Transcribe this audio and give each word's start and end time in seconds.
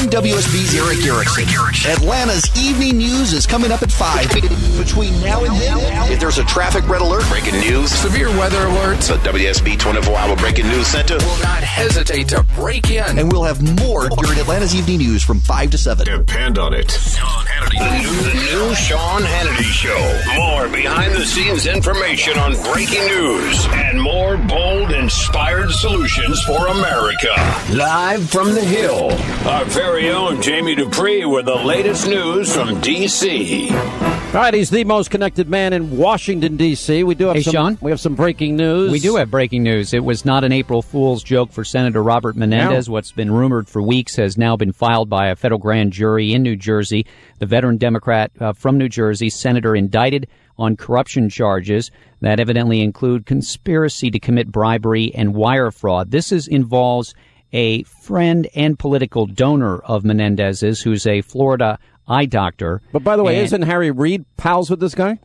I'm 0.00 0.08
WSB's 0.08 0.74
Erick 0.74 1.04
Erickson. 1.04 1.44
Atlanta's 1.92 2.48
evening 2.58 2.96
news 2.96 3.34
is 3.34 3.46
coming 3.46 3.70
up 3.70 3.82
at 3.82 3.92
5. 3.92 4.32
Between 4.78 5.12
now 5.20 5.44
and 5.44 5.54
then, 5.60 5.76
if 6.10 6.18
there's 6.18 6.38
a 6.38 6.44
traffic 6.44 6.88
red 6.88 7.02
alert, 7.02 7.22
breaking 7.28 7.60
news, 7.60 7.92
severe 7.92 8.28
weather 8.30 8.56
alerts, 8.56 9.08
the 9.08 9.18
WSB 9.28 9.78
24 9.78 10.16
hour 10.16 10.36
breaking 10.36 10.68
news 10.68 10.86
center 10.86 11.18
will 11.18 11.38
not 11.40 11.62
hesitate 11.62 12.28
to 12.28 12.42
break 12.54 12.90
in. 12.90 13.18
And 13.18 13.30
we'll 13.30 13.44
have 13.44 13.60
more 13.78 14.08
during 14.08 14.38
Atlanta's 14.38 14.74
evening 14.74 15.00
news 15.00 15.22
from 15.22 15.38
5 15.38 15.72
to 15.72 15.76
7. 15.76 16.06
Depend 16.06 16.56
on 16.58 16.72
it. 16.72 16.90
Sean 16.90 17.44
Hannity. 17.44 17.78
The 17.78 17.98
new, 17.98 18.22
the 18.22 18.68
new 18.68 18.74
Sean 18.76 19.20
Hannity 19.20 19.64
Show. 19.64 20.22
More 20.34 20.66
behind 20.68 21.12
the 21.12 21.26
scenes 21.26 21.66
information 21.66 22.38
on 22.38 22.54
breaking 22.72 23.04
news 23.04 23.66
and 23.72 24.00
more 24.00 24.38
bold, 24.38 24.92
inspired 24.92 25.70
solutions 25.72 26.42
for 26.44 26.68
America. 26.68 27.34
Live 27.74 28.30
from 28.30 28.54
the 28.54 28.64
Hill, 28.64 29.10
our 29.46 29.66
very 29.66 29.89
own 29.98 30.40
Jamie 30.40 30.74
Dupree 30.74 31.24
with 31.24 31.46
the 31.46 31.54
latest 31.54 32.06
news 32.06 32.54
from 32.54 32.80
D.C. 32.80 33.70
All 33.70 34.34
right, 34.34 34.54
he's 34.54 34.70
the 34.70 34.84
most 34.84 35.10
connected 35.10 35.48
man 35.48 35.72
in 35.72 35.96
Washington 35.96 36.56
D.C. 36.56 37.02
We 37.02 37.16
do 37.16 37.26
have 37.26 37.36
hey, 37.36 37.42
some. 37.42 37.52
Sean? 37.52 37.78
We 37.80 37.90
have 37.90 37.98
some 37.98 38.14
breaking 38.14 38.56
news. 38.56 38.92
We 38.92 39.00
do 39.00 39.16
have 39.16 39.30
breaking 39.30 39.64
news. 39.64 39.92
It 39.92 40.04
was 40.04 40.24
not 40.24 40.44
an 40.44 40.52
April 40.52 40.82
Fool's 40.82 41.24
joke 41.24 41.50
for 41.50 41.64
Senator 41.64 42.02
Robert 42.02 42.36
Menendez. 42.36 42.88
No. 42.88 42.92
What's 42.92 43.10
been 43.10 43.32
rumored 43.32 43.68
for 43.68 43.82
weeks 43.82 44.14
has 44.16 44.38
now 44.38 44.56
been 44.56 44.72
filed 44.72 45.08
by 45.08 45.28
a 45.28 45.36
federal 45.36 45.58
grand 45.58 45.92
jury 45.92 46.32
in 46.32 46.42
New 46.42 46.54
Jersey. 46.56 47.06
The 47.40 47.46
veteran 47.46 47.76
Democrat 47.76 48.30
uh, 48.38 48.52
from 48.52 48.78
New 48.78 48.88
Jersey, 48.88 49.30
senator 49.30 49.74
indicted 49.74 50.28
on 50.56 50.76
corruption 50.76 51.28
charges 51.28 51.90
that 52.20 52.38
evidently 52.38 52.82
include 52.82 53.26
conspiracy 53.26 54.10
to 54.10 54.20
commit 54.20 54.52
bribery 54.52 55.12
and 55.14 55.34
wire 55.34 55.70
fraud. 55.70 56.12
This 56.12 56.30
is 56.30 56.46
involves 56.46 57.14
a 57.52 57.82
friend 57.84 58.48
and 58.54 58.78
political 58.78 59.26
donor 59.26 59.78
of 59.78 60.04
Menendez's, 60.04 60.82
who's 60.82 61.06
a 61.06 61.22
Florida 61.22 61.78
eye 62.06 62.26
doctor. 62.26 62.80
But 62.92 63.04
by 63.04 63.16
the 63.16 63.22
way, 63.22 63.36
and, 63.36 63.44
isn't 63.44 63.62
Harry 63.62 63.90
Reid 63.90 64.24
pals 64.36 64.70
with 64.70 64.80
this 64.80 64.94
guy? 64.94 65.18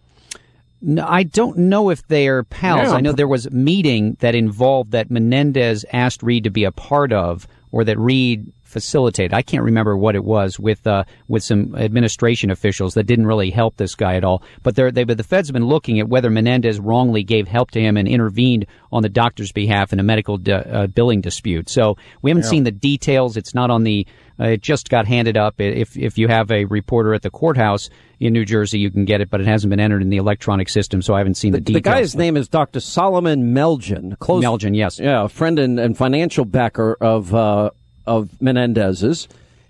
No, 0.81 1.05
I 1.07 1.23
don't 1.23 1.57
know 1.57 1.89
if 1.89 2.07
they 2.07 2.27
are 2.27 2.43
pals. 2.43 2.89
Yeah. 2.89 2.93
I 2.93 3.01
know 3.01 3.11
there 3.11 3.27
was 3.27 3.45
a 3.47 3.51
meeting 3.51 4.17
that 4.19 4.35
involved 4.35 4.91
that 4.91 5.09
Menendez 5.09 5.85
asked 5.91 6.21
Reid 6.21 6.43
to 6.43 6.51
be 6.51 6.63
a 6.63 6.71
part 6.71 7.11
of, 7.11 7.47
or 7.71 7.83
that 7.85 7.97
Reid 7.97 8.53
facilitate. 8.65 9.33
I 9.33 9.41
can't 9.41 9.63
remember 9.63 9.95
what 9.95 10.15
it 10.15 10.23
was 10.23 10.59
with 10.59 10.85
uh, 10.85 11.05
with 11.27 11.43
some 11.43 11.75
administration 11.75 12.51
officials 12.51 12.95
that 12.95 13.03
didn't 13.03 13.27
really 13.27 13.51
help 13.51 13.77
this 13.77 13.95
guy 13.95 14.15
at 14.15 14.23
all. 14.23 14.43
But 14.63 14.75
they 14.75 15.03
but 15.03 15.17
the 15.17 15.23
feds 15.23 15.47
have 15.47 15.53
been 15.53 15.67
looking 15.67 15.99
at 15.99 16.09
whether 16.09 16.29
Menendez 16.29 16.79
wrongly 16.79 17.23
gave 17.23 17.47
help 17.47 17.71
to 17.71 17.79
him 17.79 17.95
and 17.95 18.07
intervened 18.07 18.65
on 18.91 19.03
the 19.03 19.09
doctor's 19.09 19.51
behalf 19.51 19.93
in 19.93 19.99
a 19.99 20.03
medical 20.03 20.39
uh, 20.51 20.87
billing 20.87 21.21
dispute. 21.21 21.69
So 21.69 21.97
we 22.21 22.31
haven't 22.31 22.43
yeah. 22.43 22.49
seen 22.49 22.63
the 22.63 22.71
details. 22.71 23.37
It's 23.37 23.53
not 23.53 23.69
on 23.69 23.83
the. 23.83 24.05
Uh, 24.37 24.47
it 24.47 24.61
just 24.61 24.89
got 24.89 25.07
handed 25.07 25.37
up. 25.37 25.61
If 25.61 25.95
if 25.95 26.17
you 26.17 26.27
have 26.27 26.51
a 26.51 26.65
reporter 26.65 27.13
at 27.13 27.21
the 27.21 27.29
courthouse 27.29 27.89
in 28.19 28.33
New 28.33 28.45
Jersey, 28.45 28.79
you 28.79 28.91
can 28.91 29.05
get 29.05 29.21
it, 29.21 29.29
but 29.29 29.39
it 29.39 29.47
hasn't 29.47 29.69
been 29.69 29.79
entered 29.79 30.01
in 30.01 30.09
the 30.09 30.17
electronic 30.17 30.69
system, 30.69 31.01
so 31.01 31.13
I 31.13 31.19
haven't 31.19 31.35
seen 31.35 31.51
the, 31.51 31.59
the 31.59 31.65
details. 31.65 31.83
The 31.83 31.89
guy's 31.89 32.15
name 32.15 32.37
is 32.37 32.49
Dr. 32.49 32.79
Solomon 32.79 33.53
Melgen. 33.53 34.17
Close, 34.19 34.43
Melgen, 34.43 34.75
yes. 34.75 34.99
Yeah, 34.99 35.23
a 35.23 35.29
friend 35.29 35.59
and, 35.59 35.79
and 35.79 35.97
financial 35.97 36.45
backer 36.45 36.97
of 36.99 37.33
uh, 37.33 37.71
of 38.05 38.41
Menendez's. 38.41 39.27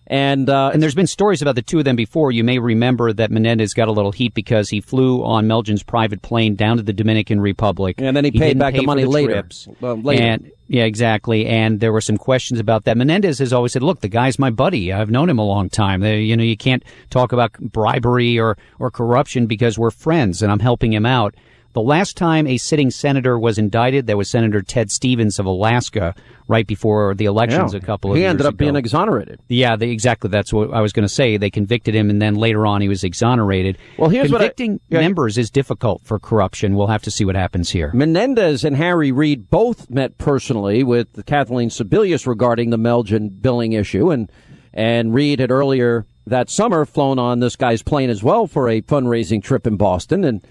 And 0.08 0.52
uh, 0.52 0.69
and 0.72 0.83
there's 0.83 0.94
been 0.94 1.08
stories 1.08 1.41
about 1.41 1.55
the 1.55 1.64
two 1.64 1.80
of 1.80 1.86
them 1.86 1.95
before. 1.95 2.31
You 2.31 2.44
may 2.44 2.59
remember 2.59 3.11
that 3.11 3.31
Menendez 3.31 3.73
got 3.73 3.88
a 3.88 3.91
little 3.91 4.11
heat 4.11 4.36
because 4.36 4.69
he 4.69 4.80
flew 4.80 5.23
on 5.23 5.47
Melgen's 5.47 5.81
private 5.81 6.22
plane 6.22 6.53
down 6.56 6.78
to 6.78 6.83
the 6.83 6.94
Dominican 6.94 7.41
Republic, 7.41 7.95
and 7.97 8.16
then 8.16 8.23
he, 8.23 8.30
he 8.30 8.38
paid 8.38 8.59
back 8.59 8.75
pay 8.75 8.81
the 8.81 8.86
money 8.86 9.02
the 9.02 9.09
later. 9.09 9.44
Well, 9.81 10.00
later. 10.00 10.22
And 10.22 10.52
yeah, 10.67 10.83
exactly. 10.83 11.47
And 11.47 11.80
there 11.80 11.91
were 11.91 12.02
some 12.02 12.17
questions 12.17 12.59
about 12.59 12.83
that. 12.83 12.97
Menendez 12.97 13.39
has 13.39 13.52
always 13.52 13.72
said, 13.72 13.81
"Look, 13.81 14.02
the 14.02 14.08
guy's 14.08 14.38
my 14.38 14.52
buddy. 14.52 14.94
I've 14.94 15.09
known 15.09 15.28
him 15.28 15.39
a 15.39 15.45
long 15.45 15.69
time. 15.69 16.02
They, 16.02 16.22
you 16.22 16.38
know, 16.38 16.44
you 16.44 16.58
can't 16.58 16.83
talk 17.09 17.31
about 17.31 17.53
bribery 17.53 18.39
or 18.39 18.59
or 18.78 18.91
corruption 18.91 19.47
because 19.47 19.80
we're 19.80 19.89
friends, 19.89 20.44
and 20.44 20.52
I'm 20.52 20.59
helping 20.59 20.94
him 20.94 21.08
out." 21.08 21.33
The 21.76 21.81
last 21.81 22.16
time 22.16 22.48
a 22.48 22.56
sitting 22.56 22.90
senator 22.90 23.38
was 23.38 23.58
indicted, 23.58 24.08
that 24.08 24.16
was 24.16 24.30
Senator 24.30 24.62
Ted 24.62 24.90
Stevens 24.90 25.40
of 25.40 25.46
Alaska, 25.46 26.16
right 26.47 26.66
before 26.66 27.13
the 27.16 27.25
elections 27.25 27.74
yeah. 27.74 27.80
a 27.80 27.81
couple 27.81 28.12
of 28.12 28.16
he 28.16 28.22
years 28.22 28.30
ago. 28.30 28.38
He 28.38 28.44
ended 28.44 28.46
up 28.46 28.58
being 28.58 28.78
exonerated. 28.78 29.41
Yeah, 29.50 29.75
they, 29.75 29.90
exactly. 29.90 30.30
That's 30.30 30.53
what 30.53 30.74
I 30.74 30.80
was 30.80 30.94
going 30.94 31.06
to 31.06 31.14
say. 31.14 31.35
They 31.35 31.50
convicted 31.50 31.94
him, 31.94 32.09
and 32.09 32.22
then 32.22 32.35
later 32.35 32.66
on 32.66 32.80
he 32.80 32.88
was 32.88 33.03
exonerated. 33.03 33.78
Well, 33.97 34.09
here's 34.09 34.30
convicting 34.31 34.80
what 34.88 34.97
I, 34.97 35.02
yeah, 35.02 35.02
members 35.02 35.38
is 35.38 35.50
difficult 35.50 36.02
for 36.06 36.18
corruption. 36.18 36.78
We'll 36.78 36.88
have 36.88 37.03
to 37.03 37.12
see 37.12 37.25
what 37.25 37.35
happens 37.35 37.72
here. 37.72 37.91
Menendez 37.94 38.64
and 38.64 38.78
Harry 38.78 39.12
Reid 39.12 39.50
both 39.50 39.90
met 39.90 40.18
personally 40.18 40.81
with 40.81 41.25
Kathleen 41.25 41.68
Sebelius 41.68 42.25
regarding 42.25 42.69
the 42.69 42.78
Melgen 42.78 43.41
billing 43.41 43.74
issue, 43.74 44.12
and 44.12 44.31
and 44.74 45.14
Reid 45.14 45.41
had 45.41 45.52
earlier 45.52 46.06
that 46.25 46.50
summer 46.50 46.85
flown 46.85 47.19
on 47.19 47.41
this 47.41 47.58
guy's 47.58 47.84
plane 47.84 48.09
as 48.09 48.24
well 48.24 48.47
for 48.47 48.69
a 48.69 48.81
fundraising 48.81 49.44
trip 49.44 49.68
in 49.68 49.75
Boston, 49.75 50.24
and 50.24 50.41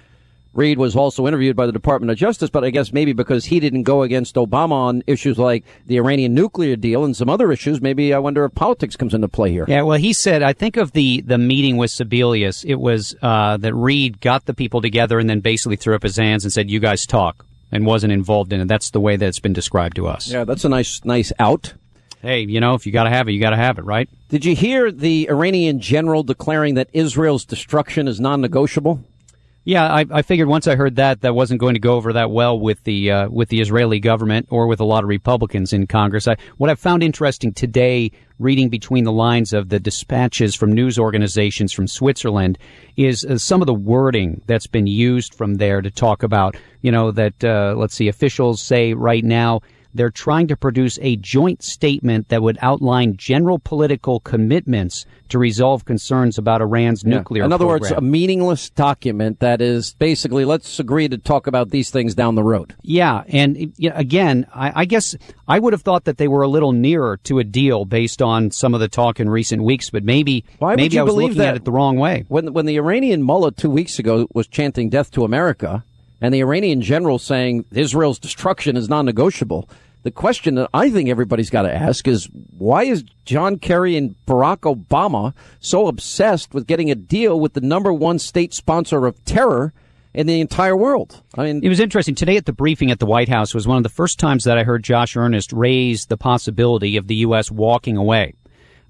Reid 0.54 0.78
was 0.78 0.94
also 0.94 1.26
interviewed 1.26 1.56
by 1.56 1.66
the 1.66 1.72
Department 1.72 2.10
of 2.10 2.16
Justice, 2.16 2.48
but 2.48 2.64
I 2.64 2.70
guess 2.70 2.92
maybe 2.92 3.12
because 3.12 3.46
he 3.46 3.60
didn't 3.60 3.82
go 3.82 4.02
against 4.02 4.36
Obama 4.36 4.72
on 4.72 5.02
issues 5.06 5.38
like 5.38 5.64
the 5.86 5.96
Iranian 5.96 6.32
nuclear 6.34 6.76
deal 6.76 7.04
and 7.04 7.16
some 7.16 7.28
other 7.28 7.50
issues, 7.50 7.80
maybe 7.80 8.14
I 8.14 8.18
wonder 8.18 8.44
if 8.44 8.54
politics 8.54 8.96
comes 8.96 9.14
into 9.14 9.28
play 9.28 9.50
here. 9.50 9.64
Yeah, 9.66 9.82
well, 9.82 9.98
he 9.98 10.12
said, 10.12 10.42
I 10.42 10.52
think 10.52 10.76
of 10.76 10.92
the, 10.92 11.22
the 11.22 11.38
meeting 11.38 11.76
with 11.76 11.90
Sebelius, 11.90 12.64
it 12.64 12.76
was 12.76 13.16
uh, 13.20 13.56
that 13.58 13.74
Reid 13.74 14.20
got 14.20 14.46
the 14.46 14.54
people 14.54 14.80
together 14.80 15.18
and 15.18 15.28
then 15.28 15.40
basically 15.40 15.76
threw 15.76 15.94
up 15.94 16.02
his 16.02 16.16
hands 16.16 16.44
and 16.44 16.52
said, 16.52 16.70
you 16.70 16.80
guys 16.80 17.04
talk, 17.04 17.44
and 17.72 17.84
wasn't 17.84 18.12
involved 18.12 18.52
in 18.52 18.60
it. 18.60 18.68
That's 18.68 18.90
the 18.90 19.00
way 19.00 19.16
that 19.16 19.26
it's 19.26 19.40
been 19.40 19.52
described 19.52 19.96
to 19.96 20.06
us. 20.06 20.30
Yeah, 20.30 20.44
that's 20.44 20.64
a 20.64 20.68
nice, 20.68 21.04
nice 21.04 21.32
out. 21.38 21.74
Hey, 22.22 22.40
you 22.40 22.60
know, 22.60 22.74
if 22.74 22.86
you 22.86 22.92
got 22.92 23.04
to 23.04 23.10
have 23.10 23.28
it, 23.28 23.32
you 23.32 23.40
got 23.40 23.50
to 23.50 23.56
have 23.56 23.78
it, 23.78 23.84
right? 23.84 24.08
Did 24.30 24.46
you 24.46 24.54
hear 24.54 24.90
the 24.90 25.28
Iranian 25.28 25.80
general 25.80 26.22
declaring 26.22 26.74
that 26.74 26.88
Israel's 26.92 27.44
destruction 27.44 28.08
is 28.08 28.18
non 28.18 28.40
negotiable? 28.40 29.04
Yeah, 29.66 29.90
I, 29.90 30.04
I, 30.10 30.20
figured 30.20 30.46
once 30.46 30.66
I 30.66 30.76
heard 30.76 30.96
that 30.96 31.22
that 31.22 31.34
wasn't 31.34 31.58
going 31.58 31.72
to 31.72 31.80
go 31.80 31.94
over 31.94 32.12
that 32.12 32.30
well 32.30 32.60
with 32.60 32.84
the 32.84 33.10
uh, 33.10 33.28
with 33.30 33.48
the 33.48 33.62
Israeli 33.62 33.98
government 33.98 34.46
or 34.50 34.66
with 34.66 34.78
a 34.78 34.84
lot 34.84 35.04
of 35.04 35.08
Republicans 35.08 35.72
in 35.72 35.86
Congress. 35.86 36.28
I, 36.28 36.36
what 36.58 36.68
I 36.68 36.74
found 36.74 37.02
interesting 37.02 37.54
today, 37.54 38.12
reading 38.38 38.68
between 38.68 39.04
the 39.04 39.12
lines 39.12 39.54
of 39.54 39.70
the 39.70 39.80
dispatches 39.80 40.54
from 40.54 40.72
news 40.72 40.98
organizations 40.98 41.72
from 41.72 41.86
Switzerland, 41.86 42.58
is 42.98 43.24
uh, 43.24 43.38
some 43.38 43.62
of 43.62 43.66
the 43.66 43.72
wording 43.72 44.42
that's 44.46 44.66
been 44.66 44.86
used 44.86 45.34
from 45.34 45.54
there 45.54 45.80
to 45.80 45.90
talk 45.90 46.22
about, 46.22 46.58
you 46.82 46.92
know, 46.92 47.10
that 47.12 47.42
uh, 47.42 47.74
let's 47.74 47.94
see, 47.94 48.08
officials 48.08 48.60
say 48.60 48.92
right 48.92 49.24
now 49.24 49.62
they're 49.94 50.10
trying 50.10 50.48
to 50.48 50.56
produce 50.56 50.98
a 51.00 51.16
joint 51.16 51.62
statement 51.62 52.28
that 52.28 52.42
would 52.42 52.58
outline 52.60 53.16
general 53.16 53.58
political 53.58 54.20
commitments 54.20 55.06
to 55.28 55.38
resolve 55.38 55.84
concerns 55.84 56.36
about 56.36 56.60
Iran's 56.60 57.02
yeah. 57.04 57.16
nuclear 57.16 57.44
In 57.44 57.52
other 57.52 57.64
program. 57.64 57.90
words, 57.90 57.98
a 57.98 58.00
meaningless 58.00 58.70
document 58.70 59.40
that 59.40 59.60
is 59.60 59.94
basically 59.94 60.44
let's 60.44 60.78
agree 60.78 61.08
to 61.08 61.18
talk 61.18 61.46
about 61.46 61.70
these 61.70 61.90
things 61.90 62.14
down 62.14 62.34
the 62.34 62.42
road. 62.42 62.74
Yeah, 62.82 63.22
and 63.28 63.72
again, 63.94 64.46
I, 64.54 64.82
I 64.82 64.84
guess 64.84 65.16
I 65.48 65.58
would 65.58 65.72
have 65.72 65.82
thought 65.82 66.04
that 66.04 66.18
they 66.18 66.28
were 66.28 66.42
a 66.42 66.48
little 66.48 66.72
nearer 66.72 67.18
to 67.24 67.38
a 67.38 67.44
deal 67.44 67.84
based 67.84 68.20
on 68.20 68.50
some 68.50 68.74
of 68.74 68.80
the 68.80 68.88
talk 68.88 69.20
in 69.20 69.28
recent 69.30 69.62
weeks, 69.62 69.90
but 69.90 70.04
maybe 70.04 70.44
Why 70.58 70.76
maybe 70.76 70.98
I 70.98 71.02
was 71.02 71.14
believe 71.14 71.30
looking 71.30 71.42
that 71.42 71.48
at 71.50 71.56
it 71.56 71.64
the 71.64 71.72
wrong 71.72 71.96
way. 71.96 72.24
When 72.28 72.52
when 72.52 72.66
the 72.66 72.76
Iranian 72.76 73.22
mullah 73.22 73.52
two 73.52 73.70
weeks 73.70 73.98
ago 73.98 74.26
was 74.34 74.46
chanting 74.46 74.90
"Death 74.90 75.10
to 75.12 75.24
America," 75.24 75.84
and 76.20 76.32
the 76.32 76.40
Iranian 76.40 76.80
general 76.80 77.18
saying 77.18 77.64
Israel's 77.72 78.18
destruction 78.18 78.76
is 78.76 78.88
non-negotiable. 78.88 79.68
The 80.04 80.10
question 80.10 80.56
that 80.56 80.68
I 80.74 80.90
think 80.90 81.08
everybody's 81.08 81.48
got 81.48 81.62
to 81.62 81.74
ask 81.74 82.06
is 82.06 82.28
why 82.58 82.84
is 82.84 83.04
John 83.24 83.58
Kerry 83.58 83.96
and 83.96 84.14
Barack 84.26 84.58
Obama 84.60 85.32
so 85.60 85.86
obsessed 85.86 86.52
with 86.52 86.66
getting 86.66 86.90
a 86.90 86.94
deal 86.94 87.40
with 87.40 87.54
the 87.54 87.62
number 87.62 87.92
one 87.92 88.18
state 88.18 88.52
sponsor 88.52 89.06
of 89.06 89.24
terror 89.24 89.72
in 90.12 90.26
the 90.26 90.42
entire 90.42 90.76
world? 90.76 91.22
I 91.38 91.44
mean, 91.44 91.64
it 91.64 91.70
was 91.70 91.80
interesting 91.80 92.14
today 92.14 92.36
at 92.36 92.44
the 92.44 92.52
briefing 92.52 92.90
at 92.90 92.98
the 92.98 93.06
White 93.06 93.30
House 93.30 93.54
was 93.54 93.66
one 93.66 93.78
of 93.78 93.82
the 93.82 93.88
first 93.88 94.18
times 94.18 94.44
that 94.44 94.58
I 94.58 94.64
heard 94.64 94.84
Josh 94.84 95.16
Earnest 95.16 95.54
raise 95.54 96.06
the 96.06 96.18
possibility 96.18 96.98
of 96.98 97.06
the 97.06 97.16
U.S. 97.16 97.50
walking 97.50 97.96
away. 97.96 98.34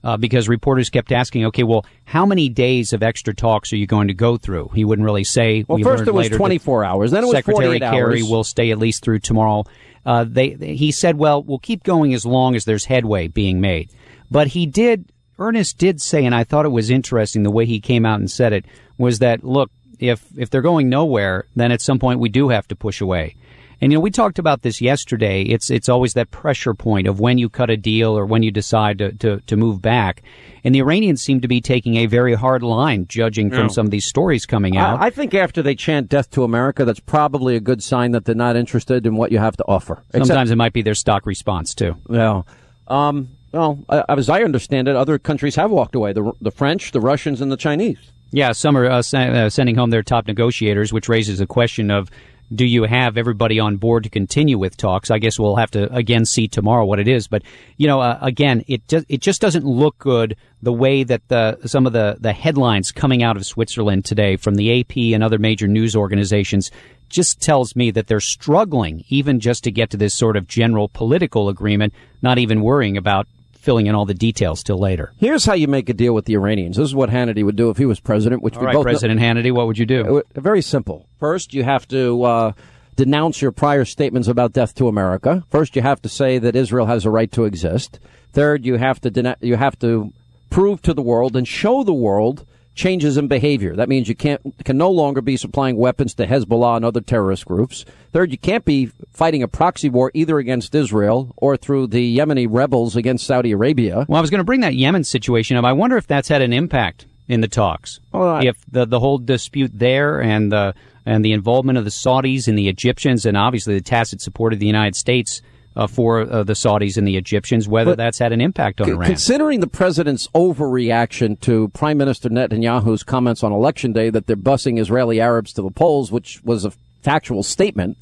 Uh, 0.04 0.18
because 0.18 0.50
reporters 0.50 0.90
kept 0.90 1.10
asking, 1.12 1.46
okay, 1.46 1.62
well, 1.62 1.86
how 2.04 2.26
many 2.26 2.50
days 2.50 2.92
of 2.92 3.02
extra 3.02 3.34
talks 3.34 3.72
are 3.72 3.76
you 3.76 3.86
going 3.86 4.08
to 4.08 4.14
go 4.14 4.36
through? 4.36 4.68
He 4.74 4.84
wouldn't 4.84 5.06
really 5.06 5.24
say. 5.24 5.64
Well, 5.66 5.78
we 5.78 5.82
first 5.82 6.06
it 6.06 6.12
was 6.12 6.28
24 6.28 6.84
hours, 6.84 7.10
then 7.10 7.24
it 7.24 7.26
was 7.26 7.36
Secretary 7.36 7.78
48 7.78 7.90
Kerry 7.90 8.20
hours. 8.20 8.30
will 8.30 8.44
stay 8.44 8.70
at 8.70 8.78
least 8.78 9.02
through 9.02 9.20
tomorrow. 9.20 9.64
Uh, 10.04 10.24
they, 10.28 10.50
he 10.50 10.92
said, 10.92 11.16
well, 11.16 11.42
we'll 11.42 11.58
keep 11.58 11.82
going 11.82 12.12
as 12.12 12.26
long 12.26 12.54
as 12.54 12.66
there's 12.66 12.84
headway 12.84 13.28
being 13.28 13.62
made. 13.62 13.90
But 14.30 14.48
he 14.48 14.66
did, 14.66 15.06
Earnest 15.38 15.78
did 15.78 16.02
say, 16.02 16.26
and 16.26 16.34
I 16.34 16.44
thought 16.44 16.66
it 16.66 16.70
was 16.70 16.90
interesting 16.90 17.42
the 17.42 17.50
way 17.50 17.64
he 17.64 17.80
came 17.80 18.04
out 18.04 18.20
and 18.20 18.30
said 18.30 18.52
it, 18.52 18.66
was 18.98 19.20
that, 19.20 19.42
look, 19.42 19.70
if, 19.98 20.22
if 20.36 20.50
they're 20.50 20.60
going 20.60 20.90
nowhere, 20.90 21.46
then 21.56 21.72
at 21.72 21.80
some 21.80 21.98
point 21.98 22.20
we 22.20 22.28
do 22.28 22.50
have 22.50 22.68
to 22.68 22.76
push 22.76 23.00
away. 23.00 23.36
And 23.80 23.92
you 23.92 23.98
know, 23.98 24.00
we 24.02 24.10
talked 24.10 24.38
about 24.38 24.62
this 24.62 24.80
yesterday. 24.80 25.42
It's 25.42 25.70
it's 25.70 25.88
always 25.88 26.14
that 26.14 26.30
pressure 26.30 26.74
point 26.74 27.06
of 27.06 27.20
when 27.20 27.38
you 27.38 27.48
cut 27.48 27.70
a 27.70 27.76
deal 27.76 28.16
or 28.16 28.24
when 28.26 28.42
you 28.42 28.50
decide 28.50 28.98
to, 28.98 29.12
to, 29.12 29.40
to 29.40 29.56
move 29.56 29.82
back. 29.82 30.22
And 30.64 30.74
the 30.74 30.78
Iranians 30.80 31.22
seem 31.22 31.40
to 31.42 31.48
be 31.48 31.60
taking 31.60 31.96
a 31.96 32.06
very 32.06 32.34
hard 32.34 32.62
line, 32.62 33.06
judging 33.08 33.50
from 33.50 33.58
Yeah. 33.62 33.68
some 33.68 33.86
of 33.86 33.90
these 33.90 34.06
stories 34.06 34.46
coming 34.46 34.76
out. 34.76 35.00
I, 35.00 35.06
I 35.06 35.10
think 35.10 35.34
after 35.34 35.62
they 35.62 35.74
chant 35.74 36.08
"Death 36.08 36.30
to 36.32 36.44
America," 36.44 36.84
that's 36.84 37.00
probably 37.00 37.56
a 37.56 37.60
good 37.60 37.82
sign 37.82 38.12
that 38.12 38.24
they're 38.24 38.34
not 38.34 38.56
interested 38.56 39.04
in 39.06 39.16
what 39.16 39.32
you 39.32 39.38
have 39.38 39.56
to 39.58 39.64
offer. 39.68 40.02
Except- 40.08 40.26
Sometimes 40.26 40.50
it 40.50 40.56
might 40.56 40.72
be 40.72 40.82
their 40.82 40.94
stock 40.94 41.26
response 41.26 41.74
too. 41.74 41.96
Yeah. 42.08 42.42
Um, 42.88 43.28
Well, 43.52 43.78
as 44.08 44.28
I 44.28 44.42
understand 44.42 44.88
it, 44.88 44.96
other 44.96 45.18
countries 45.18 45.54
have 45.56 45.70
walked 45.70 45.94
away. 45.94 46.12
The, 46.12 46.32
the 46.40 46.50
French, 46.50 46.90
the 46.92 47.00
Russians, 47.00 47.40
and 47.40 47.52
the 47.52 47.56
Chinese. 47.56 47.98
Yeah, 48.32 48.50
some 48.50 48.76
are 48.76 48.86
uh, 48.86 48.98
uh, 49.14 49.48
sending 49.48 49.76
home 49.76 49.90
their 49.90 50.02
top 50.02 50.26
negotiators, 50.26 50.92
which 50.92 51.08
raises 51.08 51.40
a 51.40 51.46
question 51.46 51.88
of 51.92 52.10
do 52.52 52.64
you 52.64 52.84
have 52.84 53.16
everybody 53.16 53.58
on 53.58 53.76
board 53.76 54.04
to 54.04 54.10
continue 54.10 54.58
with 54.58 54.76
talks? 54.76 55.10
I 55.10 55.18
guess 55.18 55.38
we'll 55.38 55.56
have 55.56 55.70
to 55.72 55.92
again 55.94 56.24
see 56.24 56.48
tomorrow 56.48 56.84
what 56.84 57.00
it 57.00 57.08
is. 57.08 57.28
But 57.28 57.42
you 57.76 57.86
know, 57.86 58.00
uh, 58.00 58.18
again, 58.20 58.64
it 58.66 58.86
just 58.88 59.06
it 59.08 59.20
just 59.20 59.40
doesn't 59.40 59.64
look 59.64 59.98
good 59.98 60.36
the 60.62 60.72
way 60.72 61.04
that 61.04 61.26
the 61.28 61.58
some 61.66 61.86
of 61.86 61.92
the 61.92 62.16
the 62.20 62.32
headlines 62.32 62.92
coming 62.92 63.22
out 63.22 63.36
of 63.36 63.46
Switzerland 63.46 64.04
today 64.04 64.36
from 64.36 64.56
the 64.56 64.80
AP 64.80 64.96
and 65.14 65.22
other 65.22 65.38
major 65.38 65.66
news 65.66 65.96
organizations 65.96 66.70
just 67.08 67.40
tells 67.40 67.76
me 67.76 67.90
that 67.92 68.06
they're 68.08 68.20
struggling 68.20 69.04
even 69.08 69.38
just 69.38 69.64
to 69.64 69.70
get 69.70 69.90
to 69.90 69.96
this 69.96 70.14
sort 70.14 70.36
of 70.36 70.48
general 70.48 70.88
political 70.88 71.48
agreement, 71.48 71.94
not 72.22 72.38
even 72.38 72.60
worrying 72.60 72.96
about 72.96 73.28
filling 73.64 73.86
in 73.86 73.94
all 73.94 74.04
the 74.04 74.14
details 74.14 74.62
till 74.62 74.78
later. 74.78 75.12
Here's 75.18 75.46
how 75.46 75.54
you 75.54 75.66
make 75.66 75.88
a 75.88 75.94
deal 75.94 76.12
with 76.12 76.26
the 76.26 76.34
Iranians. 76.34 76.76
This 76.76 76.88
is 76.88 76.94
what 76.94 77.08
Hannity 77.08 77.44
would 77.44 77.56
do 77.56 77.70
if 77.70 77.78
he 77.78 77.86
was 77.86 77.98
president. 77.98 78.42
Which 78.42 78.54
all 78.54 78.60
we 78.60 78.66
right, 78.66 78.74
both 78.74 78.84
President 78.84 79.18
know. 79.18 79.26
Hannity, 79.26 79.52
what 79.52 79.66
would 79.66 79.78
you 79.78 79.86
do? 79.86 80.18
Uh, 80.18 80.40
very 80.40 80.60
simple. 80.60 81.06
First, 81.18 81.54
you 81.54 81.64
have 81.64 81.88
to 81.88 82.22
uh, 82.22 82.52
denounce 82.94 83.40
your 83.40 83.52
prior 83.52 83.84
statements 83.84 84.28
about 84.28 84.52
death 84.52 84.74
to 84.76 84.88
America. 84.88 85.44
First, 85.50 85.74
you 85.76 85.82
have 85.82 86.02
to 86.02 86.08
say 86.08 86.38
that 86.38 86.54
Israel 86.54 86.86
has 86.86 87.04
a 87.04 87.10
right 87.10 87.32
to 87.32 87.44
exist. 87.44 87.98
Third, 88.32 88.66
you 88.66 88.76
have 88.76 89.00
to 89.00 89.10
den- 89.10 89.36
you 89.40 89.56
have 89.56 89.78
to 89.78 90.12
prove 90.50 90.82
to 90.82 90.92
the 90.92 91.02
world 91.02 91.34
and 91.34 91.48
show 91.48 91.82
the 91.82 91.94
world 91.94 92.46
changes 92.74 93.16
in 93.16 93.28
behavior. 93.28 93.76
That 93.76 93.88
means 93.88 94.08
you 94.08 94.14
can't 94.14 94.40
can 94.64 94.76
no 94.76 94.90
longer 94.90 95.20
be 95.20 95.36
supplying 95.36 95.76
weapons 95.76 96.14
to 96.14 96.26
Hezbollah 96.26 96.76
and 96.76 96.84
other 96.84 97.00
terrorist 97.00 97.44
groups. 97.46 97.84
Third, 98.12 98.30
you 98.32 98.38
can't 98.38 98.64
be 98.64 98.86
fighting 99.12 99.42
a 99.42 99.48
proxy 99.48 99.88
war 99.88 100.10
either 100.14 100.38
against 100.38 100.74
Israel 100.74 101.32
or 101.36 101.56
through 101.56 101.88
the 101.88 102.16
Yemeni 102.18 102.46
rebels 102.50 102.96
against 102.96 103.26
Saudi 103.26 103.52
Arabia. 103.52 104.06
Well, 104.08 104.18
I 104.18 104.20
was 104.20 104.30
going 104.30 104.40
to 104.40 104.44
bring 104.44 104.60
that 104.60 104.74
Yemen 104.74 105.04
situation 105.04 105.56
up. 105.56 105.64
I 105.64 105.72
wonder 105.72 105.96
if 105.96 106.06
that's 106.06 106.28
had 106.28 106.42
an 106.42 106.52
impact 106.52 107.06
in 107.28 107.40
the 107.40 107.48
talks. 107.48 108.00
Well, 108.12 108.28
I- 108.28 108.42
if 108.44 108.56
the 108.70 108.84
the 108.86 109.00
whole 109.00 109.18
dispute 109.18 109.70
there 109.74 110.20
and 110.20 110.50
the 110.52 110.74
and 111.06 111.24
the 111.24 111.32
involvement 111.32 111.78
of 111.78 111.84
the 111.84 111.90
Saudis 111.90 112.48
and 112.48 112.58
the 112.58 112.68
Egyptians 112.68 113.26
and 113.26 113.36
obviously 113.36 113.74
the 113.74 113.82
tacit 113.84 114.20
support 114.20 114.52
of 114.52 114.58
the 114.58 114.66
United 114.66 114.96
States 114.96 115.42
uh, 115.76 115.86
for 115.86 116.20
uh, 116.20 116.42
the 116.44 116.52
Saudis 116.52 116.96
and 116.96 117.06
the 117.06 117.16
Egyptians, 117.16 117.68
whether 117.68 117.92
But- 117.92 117.98
that's 117.98 118.18
had 118.18 118.32
an 118.32 118.40
impact 118.40 118.80
on 118.80 118.86
C- 118.86 118.92
Iran. 118.92 119.08
Considering 119.08 119.60
the 119.60 119.66
president's 119.66 120.28
overreaction 120.28 121.38
to 121.40 121.68
Prime 121.68 121.98
Minister 121.98 122.28
Netanyahu's 122.28 123.02
comments 123.02 123.42
on 123.42 123.52
election 123.52 123.92
day 123.92 124.10
that 124.10 124.26
they're 124.26 124.36
busing 124.36 124.78
Israeli 124.78 125.20
Arabs 125.20 125.52
to 125.54 125.62
the 125.62 125.70
polls, 125.70 126.12
which 126.12 126.40
was 126.44 126.64
a 126.64 126.72
factual 127.02 127.42
statement, 127.42 127.98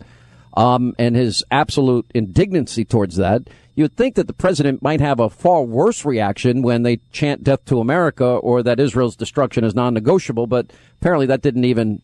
um, 0.56 0.94
and 0.98 1.16
his 1.16 1.42
absolute 1.50 2.06
indignancy 2.14 2.84
towards 2.84 3.16
that, 3.16 3.42
you'd 3.74 3.96
think 3.96 4.16
that 4.16 4.26
the 4.26 4.34
president 4.34 4.82
might 4.82 5.00
have 5.00 5.18
a 5.18 5.30
far 5.30 5.62
worse 5.62 6.04
reaction 6.04 6.60
when 6.60 6.82
they 6.82 7.00
chant 7.10 7.42
death 7.42 7.64
to 7.64 7.80
America 7.80 8.24
or 8.26 8.62
that 8.62 8.78
Israel's 8.78 9.16
destruction 9.16 9.64
is 9.64 9.74
non-negotiable, 9.74 10.46
but 10.46 10.66
apparently 11.00 11.26
that 11.26 11.40
didn't 11.40 11.64
even 11.64 12.00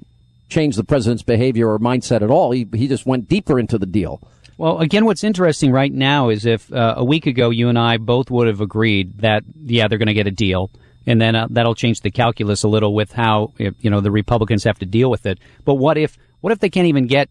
change 0.48 0.76
the 0.76 0.84
president's 0.84 1.22
behavior 1.22 1.70
or 1.70 1.78
mindset 1.78 2.22
at 2.22 2.30
all. 2.30 2.52
He, 2.52 2.66
he 2.72 2.88
just 2.88 3.04
went 3.04 3.28
deeper 3.28 3.58
into 3.58 3.76
the 3.76 3.84
deal. 3.84 4.18
Well, 4.58 4.80
again, 4.80 5.04
what's 5.04 5.22
interesting 5.22 5.70
right 5.70 5.92
now 5.92 6.30
is 6.30 6.44
if 6.44 6.70
uh, 6.72 6.94
a 6.96 7.04
week 7.04 7.26
ago 7.26 7.50
you 7.50 7.68
and 7.68 7.78
I 7.78 7.96
both 7.96 8.28
would 8.28 8.48
have 8.48 8.60
agreed 8.60 9.18
that 9.18 9.44
yeah 9.62 9.86
they're 9.86 9.98
going 9.98 10.08
to 10.08 10.14
get 10.14 10.26
a 10.26 10.32
deal, 10.32 10.70
and 11.06 11.20
then 11.20 11.36
uh, 11.36 11.46
that'll 11.48 11.76
change 11.76 12.00
the 12.00 12.10
calculus 12.10 12.64
a 12.64 12.68
little 12.68 12.92
with 12.92 13.12
how 13.12 13.52
you 13.58 13.88
know 13.88 14.00
the 14.00 14.10
Republicans 14.10 14.64
have 14.64 14.80
to 14.80 14.86
deal 14.86 15.10
with 15.10 15.26
it. 15.26 15.38
But 15.64 15.74
what 15.74 15.96
if 15.96 16.18
what 16.40 16.52
if 16.52 16.58
they 16.58 16.70
can't 16.70 16.88
even 16.88 17.06
get 17.06 17.30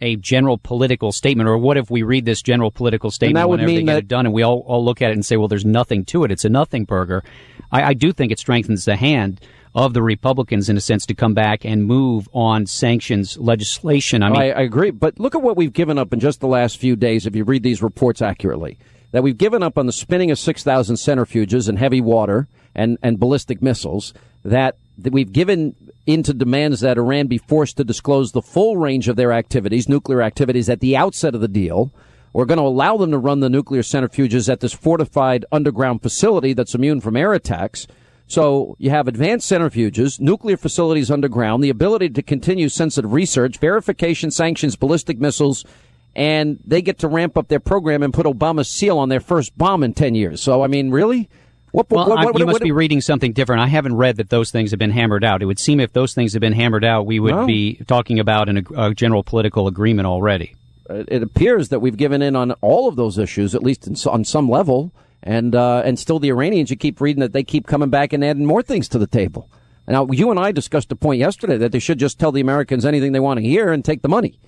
a 0.00 0.16
general 0.16 0.58
political 0.58 1.12
statement, 1.12 1.48
or 1.48 1.56
what 1.58 1.76
if 1.76 1.90
we 1.90 2.02
read 2.02 2.24
this 2.24 2.42
general 2.42 2.72
political 2.72 3.12
statement 3.12 3.36
and 3.36 3.42
that 3.42 3.48
would 3.48 3.60
whenever 3.60 3.68
mean 3.68 3.86
they 3.86 3.92
get 3.92 3.94
that- 3.94 4.04
it 4.04 4.08
done, 4.08 4.26
and 4.26 4.34
we 4.34 4.42
all, 4.42 4.64
all 4.66 4.84
look 4.84 5.00
at 5.00 5.10
it 5.10 5.14
and 5.14 5.24
say, 5.24 5.36
well, 5.36 5.48
there's 5.48 5.64
nothing 5.64 6.04
to 6.06 6.24
it. 6.24 6.30
It's 6.30 6.44
a 6.44 6.48
nothing 6.48 6.84
burger. 6.84 7.22
I, 7.70 7.82
I 7.82 7.94
do 7.94 8.12
think 8.12 8.32
it 8.32 8.38
strengthens 8.38 8.84
the 8.84 8.96
hand 8.96 9.40
of 9.74 9.94
the 9.94 10.02
Republicans 10.02 10.68
in 10.68 10.76
a 10.76 10.80
sense 10.80 11.06
to 11.06 11.14
come 11.14 11.34
back 11.34 11.64
and 11.64 11.84
move 11.84 12.28
on 12.32 12.66
sanctions 12.66 13.36
legislation. 13.38 14.22
I 14.22 14.30
mean, 14.30 14.40
I, 14.40 14.50
I 14.50 14.60
agree, 14.62 14.90
but 14.90 15.18
look 15.18 15.34
at 15.34 15.42
what 15.42 15.56
we've 15.56 15.72
given 15.72 15.98
up 15.98 16.12
in 16.12 16.20
just 16.20 16.40
the 16.40 16.48
last 16.48 16.78
few 16.78 16.96
days. 16.96 17.26
If 17.26 17.36
you 17.36 17.44
read 17.44 17.62
these 17.62 17.82
reports 17.82 18.22
accurately, 18.22 18.78
that 19.12 19.22
we've 19.22 19.38
given 19.38 19.62
up 19.62 19.78
on 19.78 19.86
the 19.86 19.92
spinning 19.92 20.30
of 20.30 20.38
six 20.38 20.62
thousand 20.62 20.96
centrifuges 20.96 21.68
and 21.68 21.78
heavy 21.78 22.00
water 22.00 22.48
and 22.74 22.98
and 23.02 23.18
ballistic 23.18 23.62
missiles. 23.62 24.14
That, 24.44 24.76
that 24.98 25.12
we've 25.12 25.32
given 25.32 25.74
into 26.06 26.32
demands 26.32 26.80
that 26.80 26.96
Iran 26.96 27.26
be 27.26 27.38
forced 27.38 27.76
to 27.76 27.84
disclose 27.84 28.32
the 28.32 28.40
full 28.40 28.76
range 28.76 29.08
of 29.08 29.16
their 29.16 29.32
activities, 29.32 29.88
nuclear 29.88 30.22
activities, 30.22 30.70
at 30.70 30.80
the 30.80 30.96
outset 30.96 31.34
of 31.34 31.40
the 31.40 31.48
deal. 31.48 31.90
We're 32.32 32.44
going 32.44 32.58
to 32.58 32.64
allow 32.64 32.96
them 32.96 33.10
to 33.10 33.18
run 33.18 33.40
the 33.40 33.50
nuclear 33.50 33.82
centrifuges 33.82 34.48
at 34.48 34.60
this 34.60 34.72
fortified 34.72 35.44
underground 35.50 36.02
facility 36.02 36.52
that's 36.52 36.74
immune 36.74 37.00
from 37.00 37.16
air 37.16 37.34
attacks. 37.34 37.86
So 38.28 38.76
you 38.78 38.90
have 38.90 39.08
advanced 39.08 39.50
centrifuges, 39.50 40.20
nuclear 40.20 40.56
facilities 40.58 41.10
underground, 41.10 41.64
the 41.64 41.70
ability 41.70 42.10
to 42.10 42.22
continue 42.22 42.68
sensitive 42.68 43.12
research, 43.12 43.58
verification, 43.58 44.30
sanctions, 44.30 44.76
ballistic 44.76 45.18
missiles, 45.18 45.64
and 46.14 46.58
they 46.64 46.82
get 46.82 46.98
to 46.98 47.08
ramp 47.08 47.38
up 47.38 47.48
their 47.48 47.60
program 47.60 48.02
and 48.02 48.12
put 48.12 48.26
Obama's 48.26 48.68
seal 48.68 48.98
on 48.98 49.08
their 49.08 49.20
first 49.20 49.56
bomb 49.56 49.82
in 49.82 49.94
10 49.94 50.14
years. 50.14 50.42
So, 50.42 50.62
I 50.62 50.66
mean, 50.66 50.90
really? 50.90 51.28
What, 51.72 51.88
Well, 51.90 52.08
what- 52.08 52.18
I, 52.18 52.24
what- 52.26 52.38
you 52.38 52.44
must 52.46 52.60
be 52.60 52.72
reading 52.72 53.00
something 53.00 53.32
different. 53.32 53.62
I 53.62 53.66
haven't 53.66 53.96
read 53.96 54.16
that 54.16 54.28
those 54.30 54.50
things 54.50 54.70
have 54.72 54.78
been 54.78 54.90
hammered 54.90 55.24
out. 55.24 55.42
It 55.42 55.46
would 55.46 55.58
seem 55.58 55.80
if 55.80 55.92
those 55.94 56.12
things 56.14 56.32
have 56.34 56.40
been 56.40 56.52
hammered 56.52 56.84
out, 56.84 57.06
we 57.06 57.20
would 57.20 57.34
No. 57.34 57.46
be 57.46 57.76
talking 57.86 58.18
about 58.18 58.48
an, 58.48 58.66
a 58.76 58.94
general 58.94 59.22
political 59.22 59.68
agreement 59.68 60.06
already. 60.06 60.54
Uh, 60.90 61.04
it 61.08 61.22
appears 61.22 61.68
that 61.70 61.80
we've 61.80 61.96
given 61.96 62.20
in 62.22 62.36
on 62.36 62.52
all 62.62 62.88
of 62.88 62.96
those 62.96 63.16
issues, 63.18 63.54
at 63.54 63.62
least 63.62 63.86
in, 63.86 63.96
on 64.10 64.24
some 64.24 64.50
level. 64.50 64.92
And 65.22 65.54
uh, 65.54 65.82
and 65.84 65.98
still, 65.98 66.18
the 66.18 66.30
Iranians, 66.30 66.70
you 66.70 66.76
keep 66.76 67.00
reading 67.00 67.20
that 67.20 67.32
they 67.32 67.42
keep 67.42 67.66
coming 67.66 67.90
back 67.90 68.12
and 68.12 68.24
adding 68.24 68.46
more 68.46 68.62
things 68.62 68.88
to 68.90 68.98
the 68.98 69.06
table. 69.06 69.48
Now, 69.86 70.06
you 70.10 70.30
and 70.30 70.38
I 70.38 70.52
discussed 70.52 70.92
a 70.92 70.96
point 70.96 71.18
yesterday 71.18 71.56
that 71.56 71.72
they 71.72 71.78
should 71.78 71.98
just 71.98 72.18
tell 72.18 72.30
the 72.30 72.42
Americans 72.42 72.84
anything 72.84 73.12
they 73.12 73.20
want 73.20 73.38
to 73.38 73.44
hear 73.44 73.72
and 73.72 73.84
take 73.84 74.02
the 74.02 74.08
money. 74.08 74.38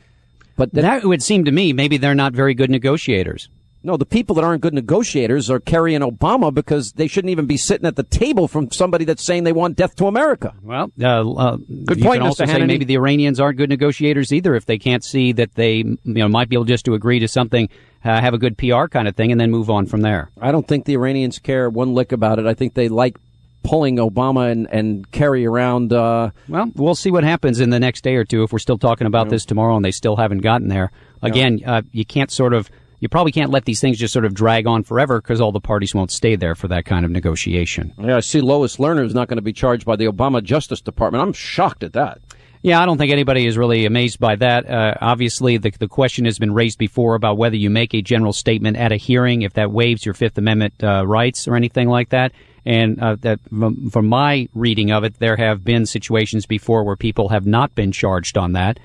But 0.56 0.74
that, 0.74 0.82
That 0.82 1.04
would 1.04 1.22
seem 1.22 1.46
to 1.46 1.50
me 1.50 1.72
maybe 1.72 1.96
they're 1.96 2.14
not 2.14 2.34
very 2.34 2.52
good 2.54 2.70
negotiators. 2.70 3.48
No, 3.82 3.96
the 3.96 4.04
people 4.04 4.34
that 4.34 4.44
aren't 4.44 4.60
good 4.60 4.74
negotiators 4.74 5.48
are 5.50 5.58
carrying 5.58 6.02
Obama 6.02 6.52
because 6.52 6.92
they 6.92 7.06
shouldn't 7.06 7.30
even 7.30 7.46
be 7.46 7.56
sitting 7.56 7.86
at 7.86 7.96
the 7.96 8.02
table 8.02 8.46
from 8.46 8.70
somebody 8.70 9.06
that's 9.06 9.22
saying 9.24 9.44
they 9.44 9.52
want 9.52 9.76
death 9.76 9.96
to 9.96 10.06
America. 10.06 10.52
Well, 10.62 10.92
uh, 11.00 11.30
uh, 11.32 11.56
Good 11.86 11.98
you 11.98 12.04
point, 12.04 12.18
can 12.20 12.26
also 12.26 12.44
Mr. 12.44 12.48
say 12.48 12.58
Hannity. 12.60 12.66
maybe 12.66 12.84
the 12.84 12.96
Iranians 12.96 13.40
aren't 13.40 13.56
good 13.56 13.70
negotiators 13.70 14.32
either 14.32 14.54
if 14.54 14.66
they 14.66 14.76
can't 14.78 15.02
see 15.02 15.32
that 15.32 15.54
they 15.54 15.76
you 15.76 15.98
know 16.04 16.28
might 16.28 16.48
be 16.50 16.56
able 16.56 16.64
just 16.66 16.84
to 16.84 16.94
agree 16.94 17.20
to 17.20 17.28
something, 17.28 17.70
uh, 18.04 18.20
have 18.20 18.34
a 18.34 18.38
good 18.38 18.58
PR 18.58 18.86
kind 18.86 19.08
of 19.08 19.16
thing, 19.16 19.32
and 19.32 19.40
then 19.40 19.50
move 19.50 19.70
on 19.70 19.86
from 19.86 20.02
there. 20.02 20.30
I 20.40 20.52
don't 20.52 20.68
think 20.68 20.84
the 20.84 20.94
Iranians 20.94 21.38
care 21.38 21.70
one 21.70 21.94
lick 21.94 22.12
about 22.12 22.38
it. 22.38 22.46
I 22.46 22.52
think 22.54 22.74
they 22.74 22.88
like 22.88 23.16
pulling 23.62 23.96
Obama 23.96 24.50
and, 24.50 24.66
and 24.70 25.10
Kerry 25.10 25.44
around. 25.46 25.92
Uh, 25.92 26.30
Well, 26.48 26.70
we'll 26.74 26.94
see 26.94 27.10
what 27.10 27.24
happens 27.24 27.60
in 27.60 27.70
the 27.70 27.80
next 27.80 28.02
day 28.02 28.16
or 28.16 28.24
two 28.24 28.42
if 28.42 28.52
we're 28.52 28.58
still 28.58 28.78
talking 28.78 29.06
about 29.06 29.28
this 29.28 29.44
tomorrow 29.44 29.76
and 29.76 29.84
they 29.84 29.90
still 29.90 30.16
haven't 30.16 30.38
gotten 30.38 30.68
there. 30.68 30.90
Again, 31.22 31.60
uh, 31.66 31.82
you 31.92 32.06
can't 32.06 32.30
sort 32.30 32.54
of, 32.54 32.70
you 33.00 33.08
probably 33.08 33.32
can't 33.32 33.50
let 33.50 33.64
these 33.64 33.80
things 33.80 33.98
just 33.98 34.12
sort 34.12 34.24
of 34.24 34.34
drag 34.34 34.66
on 34.66 34.82
forever 34.82 35.20
because 35.20 35.40
all 35.40 35.52
the 35.52 35.60
parties 35.60 35.94
won't 35.94 36.10
stay 36.12 36.36
there 36.36 36.54
for 36.54 36.68
that 36.68 36.84
kind 36.84 37.04
of 37.04 37.10
negotiation. 37.10 37.92
Yeah, 37.98 38.16
I 38.16 38.20
see 38.20 38.40
Lois 38.40 38.76
Lerner 38.76 39.04
is 39.04 39.14
not 39.14 39.28
going 39.28 39.38
to 39.38 39.42
be 39.42 39.52
charged 39.52 39.84
by 39.86 39.96
the 39.96 40.04
Obama 40.04 40.42
Justice 40.42 40.80
Department. 40.80 41.22
I'm 41.22 41.32
shocked 41.32 41.82
at 41.82 41.94
that. 41.94 42.20
Yeah, 42.62 42.82
I 42.82 42.84
don't 42.84 42.98
think 42.98 43.10
anybody 43.10 43.46
is 43.46 43.56
really 43.56 43.86
amazed 43.86 44.18
by 44.18 44.36
that. 44.36 44.68
Uh, 44.68 44.94
obviously, 45.00 45.56
the, 45.56 45.70
the 45.70 45.88
question 45.88 46.26
has 46.26 46.38
been 46.38 46.52
raised 46.52 46.78
before 46.78 47.14
about 47.14 47.38
whether 47.38 47.56
you 47.56 47.70
make 47.70 47.94
a 47.94 48.02
general 48.02 48.34
statement 48.34 48.76
at 48.76 48.92
a 48.92 48.96
hearing, 48.96 49.42
if 49.42 49.54
that 49.54 49.72
waives 49.72 50.04
your 50.04 50.12
Fifth 50.12 50.36
Amendment 50.36 50.74
uh, 50.84 51.06
rights 51.06 51.48
or 51.48 51.56
anything 51.56 51.88
like 51.88 52.10
that. 52.10 52.32
And 52.66 53.00
uh, 53.00 53.16
that, 53.22 53.40
from, 53.48 53.88
from 53.88 54.06
my 54.08 54.46
reading 54.54 54.92
of 54.92 55.04
it, 55.04 55.18
there 55.18 55.36
have 55.36 55.64
been 55.64 55.86
situations 55.86 56.44
before 56.44 56.84
where 56.84 56.96
people 56.96 57.30
have 57.30 57.46
not 57.46 57.74
been 57.74 57.92
charged 57.92 58.36
on 58.36 58.52
that. 58.52 58.78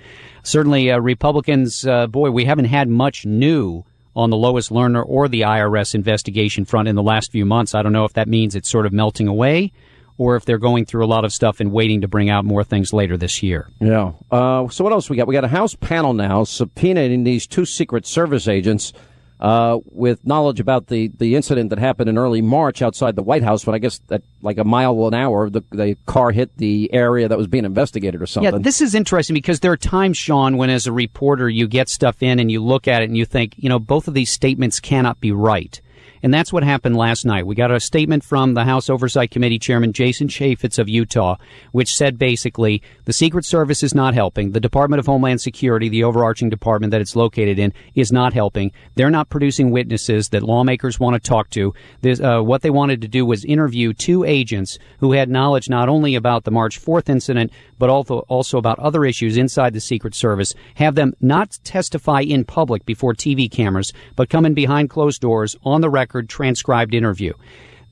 Certainly, 0.43 0.91
uh, 0.91 1.00
Republicans, 1.00 1.86
uh, 1.86 2.07
boy, 2.07 2.31
we 2.31 2.45
haven't 2.45 2.65
had 2.65 2.88
much 2.88 3.25
new 3.25 3.84
on 4.15 4.29
the 4.29 4.38
Lois 4.38 4.69
Lerner 4.69 5.03
or 5.05 5.27
the 5.27 5.41
IRS 5.41 5.93
investigation 5.93 6.65
front 6.65 6.88
in 6.88 6.95
the 6.95 7.03
last 7.03 7.31
few 7.31 7.45
months. 7.45 7.75
I 7.75 7.81
don't 7.81 7.91
know 7.91 8.05
if 8.05 8.13
that 8.13 8.27
means 8.27 8.55
it's 8.55 8.69
sort 8.69 8.86
of 8.86 8.93
melting 8.93 9.27
away 9.27 9.72
or 10.17 10.36
if 10.36 10.45
they're 10.45 10.57
going 10.57 10.86
through 10.86 11.03
a 11.03 11.07
lot 11.07 11.25
of 11.25 11.34
stuff 11.34 11.60
and 11.60 11.72
waiting 11.72 12.01
to 12.01 12.07
bring 12.07 12.29
out 12.29 12.45
more 12.45 12.63
things 12.63 12.93
later 12.93 13.17
this 13.17 13.43
year. 13.43 13.67
Yeah. 13.79 14.13
Uh, 14.31 14.67
so 14.69 14.84
what 14.84 14.93
else 14.93 15.10
we 15.10 15.17
got? 15.17 15.27
We 15.27 15.34
got 15.34 15.43
a 15.43 15.50
House 15.50 15.75
panel 15.75 16.13
now 16.13 16.43
subpoenaing 16.43 17.25
these 17.25 17.45
two 17.45 17.65
Secret 17.65 18.05
Service 18.05 18.48
agents 18.48 18.93
uh, 19.39 19.79
with 19.91 20.25
knowledge 20.25 20.59
about 20.59 20.87
the, 20.87 21.09
the 21.17 21.35
incident 21.35 21.69
that 21.69 21.79
happened 21.79 22.09
in 22.09 22.17
early 22.17 22.41
March 22.41 22.81
outside 22.81 23.15
the 23.15 23.23
White 23.23 23.43
House 23.43 23.65
when 23.65 23.75
I 23.75 23.79
guess 23.79 23.99
at 24.09 24.21
like 24.41 24.57
a 24.57 24.63
mile 24.63 25.07
an 25.07 25.13
hour 25.13 25.49
the, 25.49 25.61
the 25.71 25.97
car 26.05 26.31
hit 26.31 26.55
the 26.57 26.91
area 26.93 27.27
that 27.27 27.37
was 27.37 27.47
being 27.47 27.65
investigated 27.65 28.21
or 28.21 28.25
something. 28.25 28.53
Yeah, 28.53 28.59
this 28.59 28.81
is 28.81 28.95
interesting 28.95 29.33
because 29.33 29.59
there 29.59 29.71
are 29.71 29.77
times, 29.77 30.17
Sean, 30.17 30.57
when 30.57 30.69
as 30.69 30.87
a 30.87 30.91
reporter 30.91 31.49
you 31.49 31.67
get 31.67 31.89
stuff 31.89 32.23
in 32.23 32.39
and 32.39 32.49
you 32.49 32.63
look 32.63 32.87
at 32.87 33.01
it 33.01 33.05
and 33.05 33.17
you 33.17 33.25
think, 33.25 33.53
you 33.57 33.69
know, 33.69 33.79
both 33.79 34.07
of 34.07 34.13
these 34.13 34.31
statements 34.31 34.79
cannot 34.79 35.19
be 35.19 35.31
right. 35.31 35.81
And 36.24 36.34
that's 36.34 36.51
what 36.53 36.63
happened 36.63 36.95
last 36.95 37.25
night. 37.25 37.45
We 37.45 37.55
got 37.55 37.72
a 37.72 37.79
statement 37.79 38.24
from 38.24 38.53
the 38.53 38.63
House 38.63 38.89
Oversight 38.89 39.31
Committee 39.31 39.60
Chairman 39.60 39.93
Jason 39.93 40.27
Chaffetz 40.27 40.79
of 40.79 40.89
Utah, 40.89 41.38
which 41.72 41.95
said 41.95 42.17
basically 42.17 42.81
the 43.05 43.13
Secret 43.13 43.45
Service 43.45 43.84
is 43.84 43.93
not 43.93 44.13
helping. 44.13 44.51
The 44.51 44.60
Department 44.60 45.00
of 45.00 45.05
Homeland 45.05 45.41
Security, 45.41 45.89
the 45.89 46.03
overarching 46.03 46.50
department 46.50 46.91
that 46.91 47.01
it's 47.01 47.15
located 47.15 47.60
in, 47.60 47.74
is 47.93 48.12
not 48.12 48.34
helping. 48.34 48.72
They're 48.95 49.10
not 49.10 49.29
producing 49.29 49.72
witnesses 49.72 50.29
that 50.29 50.43
lawmakers 50.43 51.00
want 51.00 51.22
to 51.22 51.29
talk 51.29 51.50
to. 51.51 51.74
This, 52.01 52.19
uh, 52.19 52.41
what 52.41 52.62
they 52.62 52.69
wanted 52.69 53.01
to 53.01 53.07
do 53.07 53.25
was 53.25 53.45
interview 53.45 53.93
two 53.93 54.24
agents 54.24 54.79
who 55.00 55.12
had 55.12 55.29
knowledge 55.29 55.69
not 55.69 55.89
only 55.89 56.15
about 56.15 56.43
the 56.43 56.51
March 56.51 56.84
4th 56.84 57.10
incident, 57.10 57.51
but 57.77 57.89
also, 57.89 58.19
also 58.27 58.57
about 58.57 58.79
other 58.79 59.05
issues 59.05 59.38
inside 59.38 59.74
the 59.74 59.79
Secret 59.79 60.15
Service, 60.15 60.53
have 60.75 60.95
them 60.95 61.13
not 61.19 61.60
testify 61.63 62.22
in 62.22 62.45
public 62.45 62.86
before 62.86 63.13
TV 63.13 63.51
cameras, 63.51 63.91
but 64.15 64.29
come 64.29 64.45
in 64.45 64.53
behind 64.53 64.89
closed 64.89 65.22
doors 65.22 65.55
on 65.63 65.81
the 65.81 65.89
record 65.89 66.04
transcribed 66.05 66.93
interview. 66.93 67.33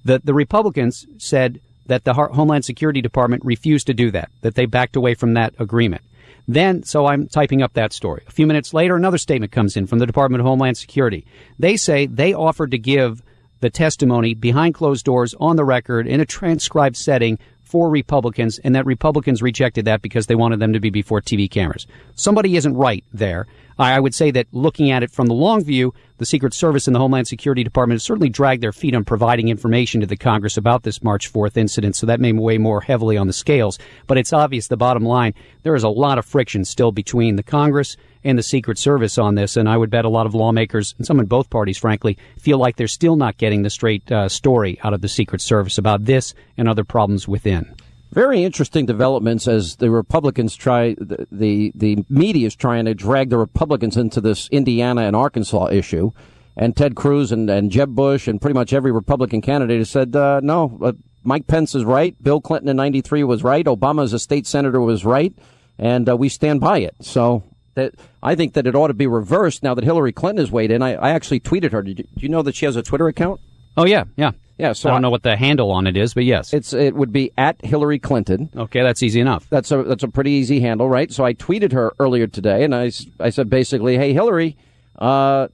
The, 0.06 0.20
the 0.24 0.34
Republicans 0.34 1.06
said 1.18 1.60
that 1.88 2.04
the 2.04 2.14
Homeland 2.14 2.66
Security 2.66 3.02
Department 3.02 3.44
refused 3.46 3.88
to 3.88 3.94
do 3.94 4.12
that, 4.12 4.30
that 4.42 4.56
they 4.56 4.66
backed 4.66 4.96
away 4.96 5.14
from 5.14 5.34
that 5.34 5.54
agreement. 5.60 6.02
Then, 6.48 6.84
so 6.84 7.06
I'm 7.06 7.28
typing 7.28 7.62
up 7.62 7.74
that 7.74 7.94
story. 7.94 8.24
A 8.28 8.32
few 8.32 8.46
minutes 8.46 8.74
later, 8.74 8.96
another 8.96 9.18
statement 9.18 9.52
comes 9.52 9.78
in 9.78 9.88
from 9.88 10.00
the 10.00 10.06
Department 10.06 10.42
of 10.42 10.46
Homeland 10.46 10.78
Security. 10.78 11.26
They 11.58 11.78
say 11.78 12.06
they 12.06 12.34
offered 12.34 12.72
to 12.72 12.78
give 12.78 13.22
the 13.62 13.70
testimony 13.70 14.34
behind 14.34 14.74
closed 14.74 15.06
doors 15.06 15.34
on 15.40 15.56
the 15.56 15.64
record 15.64 16.06
in 16.06 16.20
a 16.20 16.26
transcribed 16.26 16.98
setting 16.98 17.40
for 17.74 17.90
Republicans, 17.90 18.60
and 18.60 18.76
that 18.76 18.86
Republicans 18.86 19.42
rejected 19.42 19.86
that 19.86 20.04
because 20.04 20.28
they 20.28 20.36
wanted 20.36 20.60
them 20.60 20.74
to 20.74 20.80
be 20.80 20.92
before 20.92 21.20
TV 21.20 21.50
cameras. 21.50 21.88
Somebody 22.14 22.56
isn't 22.56 22.78
right 22.78 23.04
there. 23.12 23.48
I 23.80 24.00
would 24.00 24.14
say 24.14 24.30
that 24.30 24.46
looking 24.52 24.92
at 24.92 25.02
it 25.02 25.10
from 25.10 25.26
the 25.26 25.34
long 25.34 25.64
view, 25.64 25.92
the 26.20 26.26
Secret 26.28 26.54
Service 26.54 26.86
and 26.86 26.96
the 26.96 27.00
Homeland 27.00 27.28
Security 27.28 27.64
Department 27.64 27.96
have 27.96 28.04
certainly 28.04 28.30
dragged 28.30 28.62
their 28.62 28.74
feet 28.74 28.94
on 28.94 29.04
providing 29.04 29.50
information 29.50 30.02
to 30.02 30.06
the 30.06 30.16
Congress 30.16 30.56
about 30.56 30.84
this 30.84 31.04
March 31.04 31.34
4th 31.34 31.58
incident, 31.58 31.96
so 31.96 32.06
that 32.06 32.20
may 32.20 32.32
weigh 32.32 32.60
more 32.60 32.82
heavily 32.82 33.18
on 33.18 33.26
the 33.26 33.34
scales. 33.34 33.80
But 34.06 34.20
it's 34.20 34.34
obvious 34.34 34.68
the 34.68 34.78
bottom 34.78 35.04
line, 35.04 35.34
there 35.64 35.74
is 35.74 35.82
a 35.82 35.90
lot 35.90 36.20
of 36.20 36.28
friction 36.28 36.66
still 36.66 36.92
between 36.92 37.38
the 37.38 37.42
Congress 37.42 37.98
and 38.24 38.38
the 38.38 38.44
Secret 38.44 38.78
Service 38.78 39.18
on 39.18 39.36
this, 39.36 39.58
and 39.58 39.68
I 39.68 39.78
would 39.78 39.90
bet 39.90 40.06
a 40.06 40.10
lot 40.10 40.26
of 40.26 40.34
lawmakers, 40.34 40.96
and 40.98 41.06
some 41.06 41.20
in 41.20 41.26
both 41.26 41.50
parties, 41.50 41.78
frankly, 41.78 42.18
feel 42.40 42.58
like 42.58 42.76
they're 42.76 42.88
still 42.88 43.16
not 43.16 43.38
getting 43.38 43.64
the 43.64 43.70
straight 43.70 44.10
uh, 44.12 44.30
story 44.30 44.80
out 44.84 44.94
of 44.94 45.02
the 45.02 45.10
Secret 45.10 45.42
Service 45.42 45.78
about 45.78 46.06
this 46.06 46.34
and 46.58 46.68
other 46.68 46.84
problems 46.84 47.28
within. 47.28 47.76
Very 48.12 48.44
interesting 48.44 48.86
developments 48.86 49.48
as 49.48 49.78
the 49.78 49.90
Republicans 49.90 50.56
try, 50.56 50.94
the, 51.00 51.28
the, 51.32 51.72
the 51.74 52.06
media 52.10 52.46
is 52.46 52.56
trying 52.56 52.86
to 52.86 52.94
drag 52.94 53.30
the 53.30 53.40
Republicans 53.40 53.98
into 53.98 54.22
this 54.22 54.48
Indiana 54.50 55.02
and 55.02 55.16
Arkansas 55.16 55.70
issue. 55.72 56.12
And 56.56 56.78
Ted 56.78 56.96
Cruz 56.96 57.32
and, 57.32 57.50
and 57.50 57.72
Jeb 57.72 57.96
Bush 57.96 58.28
and 58.28 58.40
pretty 58.40 58.54
much 58.54 58.72
every 58.72 58.92
Republican 58.92 59.42
candidate 59.42 59.80
has 59.80 59.90
said, 59.90 60.16
uh, 60.16 60.42
no, 60.44 60.78
uh, 60.84 60.92
Mike 61.24 61.48
Pence 61.48 61.74
is 61.74 61.84
right. 61.84 62.16
Bill 62.22 62.40
Clinton 62.40 62.70
in 62.70 62.78
93 62.78 63.24
was 63.24 63.44
right. 63.44 63.66
Obama 63.66 64.04
as 64.04 64.14
a 64.14 64.20
state 64.20 64.46
senator 64.46 64.80
was 64.80 65.04
right. 65.04 65.34
And 65.80 66.08
uh, 66.08 66.16
we 66.16 66.30
stand 66.30 66.62
by 66.62 66.80
it. 66.80 66.96
So 67.02 67.44
that 67.76 67.94
I 68.22 68.36
think 68.36 68.54
that 68.54 68.68
it 68.68 68.76
ought 68.76 68.88
to 68.88 68.94
be 68.94 69.08
reversed 69.08 69.64
now 69.64 69.74
that 69.74 69.84
Hillary 69.84 70.12
Clinton 70.12 70.44
has 70.44 70.52
weighed 70.52 70.72
in. 70.72 70.82
I, 70.82 70.94
I 70.94 71.10
actually 71.12 71.40
tweeted 71.40 71.72
her. 71.72 71.82
Did 71.82 72.00
you, 72.00 72.04
do 72.06 72.22
you 72.22 72.30
know 72.30 72.42
that 72.42 72.56
she 72.56 72.66
has 72.66 72.76
a 72.76 72.84
Twitter 72.84 73.08
account? 73.08 73.40
Oh 73.76 73.86
yeah, 73.86 74.04
yeah, 74.16 74.32
yeah. 74.58 74.74
So 74.74 74.90
I 74.90 74.94
don't 74.94 75.02
know 75.02 75.10
what 75.10 75.24
the 75.24 75.36
handle 75.36 75.72
on 75.72 75.88
it 75.88 75.98
is, 75.98 76.14
but 76.14 76.24
yes, 76.24 76.54
it's 76.54 76.74
it 76.74 76.96
would 76.96 77.12
be 77.12 77.32
at 77.38 77.64
Hillary 77.64 78.00
Clinton. 78.00 78.50
Okay, 78.56 78.84
that's 78.84 79.02
easy 79.02 79.20
enough. 79.20 79.48
That's 79.50 79.72
a 79.72 79.84
that's 79.84 80.04
a 80.04 80.08
pretty 80.08 80.32
easy 80.32 80.60
handle, 80.60 80.88
right? 80.88 81.12
So 81.12 81.26
I 81.26 81.34
tweeted 81.34 81.72
her 81.72 81.94
earlier 82.00 82.28
today, 82.28 82.64
and 82.64 82.76
I 82.76 82.92
I 83.20 83.30
said 83.30 83.50
basically, 83.50 83.98
hey 83.98 84.14
Hillary, 84.14 84.56
uh, 85.00 85.48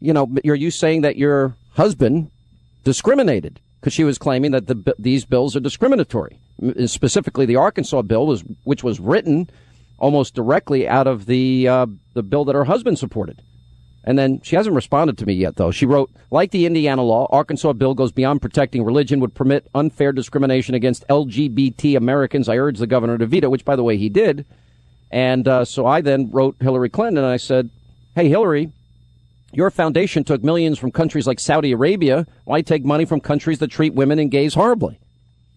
you 0.00 0.12
know, 0.12 0.32
are 0.46 0.54
you 0.54 0.70
saying 0.70 1.00
that 1.00 1.16
your 1.16 1.56
husband 1.72 2.30
discriminated 2.84 3.60
because 3.80 3.92
she 3.92 4.04
was 4.04 4.18
claiming 4.18 4.52
that 4.52 4.68
the 4.68 4.94
these 4.98 5.24
bills 5.24 5.56
are 5.56 5.60
discriminatory, 5.60 6.38
specifically 6.86 7.46
the 7.46 7.56
Arkansas 7.56 8.02
bill 8.02 8.26
was 8.26 8.44
which 8.62 8.84
was 8.84 9.00
written 9.00 9.50
almost 10.04 10.34
directly 10.34 10.86
out 10.86 11.06
of 11.06 11.24
the 11.24 11.66
uh, 11.66 11.86
the 12.12 12.22
bill 12.22 12.44
that 12.44 12.54
her 12.54 12.64
husband 12.64 12.98
supported. 12.98 13.40
And 14.06 14.18
then 14.18 14.42
she 14.42 14.54
hasn't 14.54 14.76
responded 14.76 15.16
to 15.16 15.24
me 15.24 15.32
yet, 15.32 15.56
though. 15.56 15.70
She 15.70 15.86
wrote, 15.86 16.10
like 16.30 16.50
the 16.50 16.66
Indiana 16.66 17.02
law, 17.02 17.26
Arkansas 17.30 17.72
bill 17.72 17.94
goes 17.94 18.12
beyond 18.12 18.42
protecting 18.42 18.84
religion, 18.84 19.18
would 19.20 19.34
permit 19.34 19.66
unfair 19.74 20.12
discrimination 20.12 20.74
against 20.74 21.08
LGBT 21.08 21.96
Americans. 21.96 22.50
I 22.50 22.58
urge 22.58 22.78
the 22.78 22.86
governor 22.86 23.16
to 23.16 23.24
veto, 23.24 23.48
which, 23.48 23.64
by 23.64 23.76
the 23.76 23.82
way, 23.82 23.96
he 23.96 24.10
did. 24.10 24.44
And 25.10 25.48
uh, 25.48 25.64
so 25.64 25.86
I 25.86 26.02
then 26.02 26.30
wrote 26.30 26.56
Hillary 26.60 26.90
Clinton 26.90 27.16
and 27.16 27.26
I 27.26 27.38
said, 27.38 27.70
Hey, 28.14 28.28
Hillary, 28.28 28.70
your 29.52 29.70
foundation 29.70 30.22
took 30.22 30.44
millions 30.44 30.78
from 30.78 30.92
countries 30.92 31.26
like 31.26 31.40
Saudi 31.40 31.72
Arabia. 31.72 32.26
Why 32.44 32.60
take 32.60 32.84
money 32.84 33.06
from 33.06 33.20
countries 33.20 33.58
that 33.60 33.70
treat 33.70 33.94
women 33.94 34.18
and 34.18 34.30
gays 34.30 34.52
horribly? 34.52 35.00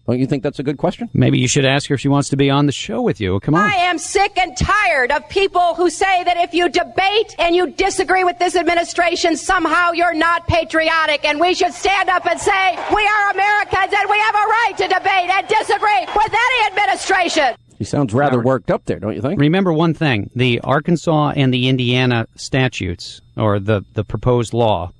Don't 0.08 0.18
you 0.18 0.26
think 0.26 0.42
that's 0.42 0.58
a 0.58 0.62
good 0.62 0.78
question? 0.78 1.10
Maybe 1.12 1.38
you 1.38 1.46
should 1.46 1.66
ask 1.66 1.90
her 1.90 1.94
if 1.94 2.00
she 2.00 2.08
wants 2.08 2.30
to 2.30 2.36
be 2.38 2.48
on 2.48 2.64
the 2.64 2.72
show 2.72 3.02
with 3.02 3.20
you. 3.20 3.40
Come 3.40 3.54
on. 3.54 3.60
I 3.60 3.74
am 3.74 3.98
sick 3.98 4.38
and 4.38 4.56
tired 4.56 5.12
of 5.12 5.28
people 5.28 5.74
who 5.74 5.90
say 5.90 6.24
that 6.24 6.38
if 6.38 6.54
you 6.54 6.70
debate 6.70 7.36
and 7.38 7.54
you 7.54 7.72
disagree 7.72 8.24
with 8.24 8.38
this 8.38 8.56
administration, 8.56 9.36
somehow 9.36 9.92
you're 9.92 10.14
not 10.14 10.46
patriotic. 10.46 11.26
And 11.26 11.38
we 11.38 11.52
should 11.52 11.74
stand 11.74 12.08
up 12.08 12.24
and 12.24 12.40
say, 12.40 12.74
we 12.94 13.06
are 13.06 13.30
Americans 13.32 13.92
and 13.94 14.08
we 14.08 14.18
have 14.18 14.34
a 14.34 14.46
right 14.48 14.72
to 14.78 14.88
debate 14.88 15.28
and 15.28 15.46
disagree 15.46 16.06
with 16.16 16.32
any 16.32 16.66
administration. 16.68 17.54
He 17.76 17.84
sounds 17.84 18.14
rather 18.14 18.40
worked 18.40 18.70
up 18.70 18.86
there, 18.86 18.98
don't 18.98 19.14
you 19.14 19.20
think? 19.20 19.38
Remember 19.38 19.74
one 19.74 19.92
thing 19.92 20.30
the 20.34 20.58
Arkansas 20.60 21.34
and 21.36 21.52
the 21.52 21.68
Indiana 21.68 22.26
statutes, 22.34 23.20
or 23.36 23.60
the, 23.60 23.84
the 23.92 24.04
proposed 24.04 24.54
law, 24.54 24.90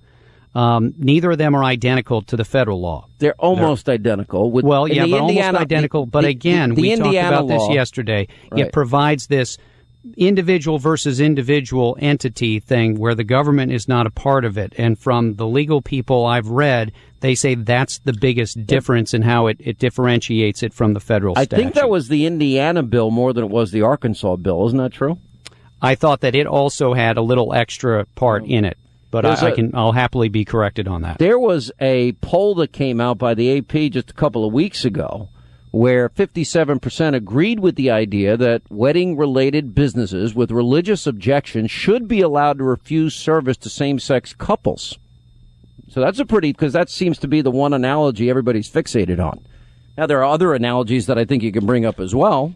um, 0.59 0.93
neither 0.99 1.31
of 1.31 1.38
them 1.38 1.55
are 1.55 1.62
identical 1.62 2.21
to 2.23 2.37
the 2.37 2.45
federal 2.45 2.81
law. 2.81 3.07
They're 3.21 3.35
almost 3.35 3.87
They're, 3.87 3.95
identical. 3.95 4.50
With, 4.50 4.65
well, 4.65 4.88
yeah, 4.88 5.07
but 5.07 5.21
Indiana, 5.21 5.47
almost 5.47 5.62
identical. 5.62 6.05
The, 6.07 6.11
but 6.11 6.25
again, 6.25 6.71
the, 6.71 6.75
the 6.75 6.83
we 6.83 6.93
Indiana 6.93 7.12
talked 7.12 7.45
about 7.45 7.47
law, 7.47 7.69
this 7.69 7.75
yesterday. 7.77 8.27
Right. 8.50 8.67
It 8.67 8.73
provides 8.73 9.29
this 9.29 9.57
individual 10.17 10.81
versus 10.81 11.21
individual 11.21 11.97
entity 12.00 12.59
thing 12.59 12.99
where 12.99 13.15
the 13.15 13.23
government 13.23 13.71
is 13.71 13.87
not 13.87 14.09
a 14.09 14.11
part 14.11 14.45
of 14.45 14.59
it. 14.59 14.73
And 14.77 14.99
from 14.99 15.35
the 15.35 15.47
legal 15.47 15.81
people 15.81 16.27
I've 16.27 16.49
read, 16.49 16.91
they 17.21 17.37
say 17.37 17.55
that's 17.55 18.00
the 18.00 18.12
biggest 18.12 18.67
difference 18.67 19.15
in 19.15 19.23
how 19.23 19.47
it, 19.47 19.59
it 19.61 19.79
differentiates 19.79 20.65
it 20.65 20.75
from 20.75 20.93
the 20.93 21.00
federal 21.00 21.37
statute. 21.37 21.55
I 21.55 21.57
think 21.57 21.75
that 21.75 21.88
was 21.88 22.09
the 22.09 22.27
Indiana 22.27 22.83
bill 22.83 23.12
more 23.12 23.33
than 23.33 23.45
it 23.45 23.50
was 23.50 23.71
the 23.71 23.83
Arkansas 23.83 24.35
bill. 24.35 24.67
Isn't 24.67 24.79
that 24.79 24.93
true? 24.93 25.19
I 25.81 25.95
thought 25.95 26.23
that 26.23 26.35
it 26.35 26.49
also 26.49 26.95
had 26.95 27.17
a 27.17 27.23
little 27.23 27.55
extra 27.55 28.07
part 28.17 28.45
in 28.45 28.65
it 28.65 28.77
but 29.11 29.25
I, 29.25 29.35
a, 29.35 29.45
I, 29.47 29.50
can 29.53 29.75
I'll 29.75 29.93
happily 29.93 30.29
be 30.29 30.45
corrected 30.45 30.87
on 30.88 31.03
that. 31.03 31.19
There 31.19 31.38
was 31.38 31.73
a 31.81 32.12
poll 32.12 32.55
that 32.57 32.73
came 32.73 33.00
out 33.00 33.19
by 33.19 33.35
the 33.35 33.59
AP 33.59 33.93
just 33.93 34.11
a 34.11 34.15
couple 34.15 34.45
of 34.45 34.53
weeks 34.53 34.85
ago 34.85 35.29
where 35.71 36.09
57% 36.09 37.15
agreed 37.15 37.61
with 37.61 37.77
the 37.77 37.91
idea 37.91 38.37
that 38.37 38.62
wedding 38.71 39.17
related 39.17 39.75
businesses 39.75 40.35
with 40.35 40.50
religious 40.50 41.07
objections 41.07 41.71
should 41.71 42.09
be 42.09 42.21
allowed 42.21 42.59
to 42.59 42.65
refuse 42.65 43.15
service 43.15 43.57
to 43.59 43.69
same 43.69 43.99
sex 43.99 44.33
couples. 44.33 44.99
So 45.91 46.00
that's 46.00 46.19
a 46.19 46.27
pretty 46.27 46.53
because 46.53 46.73
that 46.73 46.91
seems 46.91 47.19
to 47.19 47.29
be 47.29 47.41
the 47.41 47.50
one 47.50 47.73
analogy 47.73 48.31
everybody's 48.31 48.71
fixated 48.71 49.25
on. 49.25 49.45
Now 49.97 50.07
there 50.07 50.19
are 50.19 50.33
other 50.33 50.55
analogies 50.55 51.07
that 51.07 51.19
I 51.19 51.25
think 51.25 51.43
you 51.43 51.53
can 51.53 51.67
bring 51.67 51.85
up 51.85 52.00
as 52.00 52.15
well. 52.15 52.55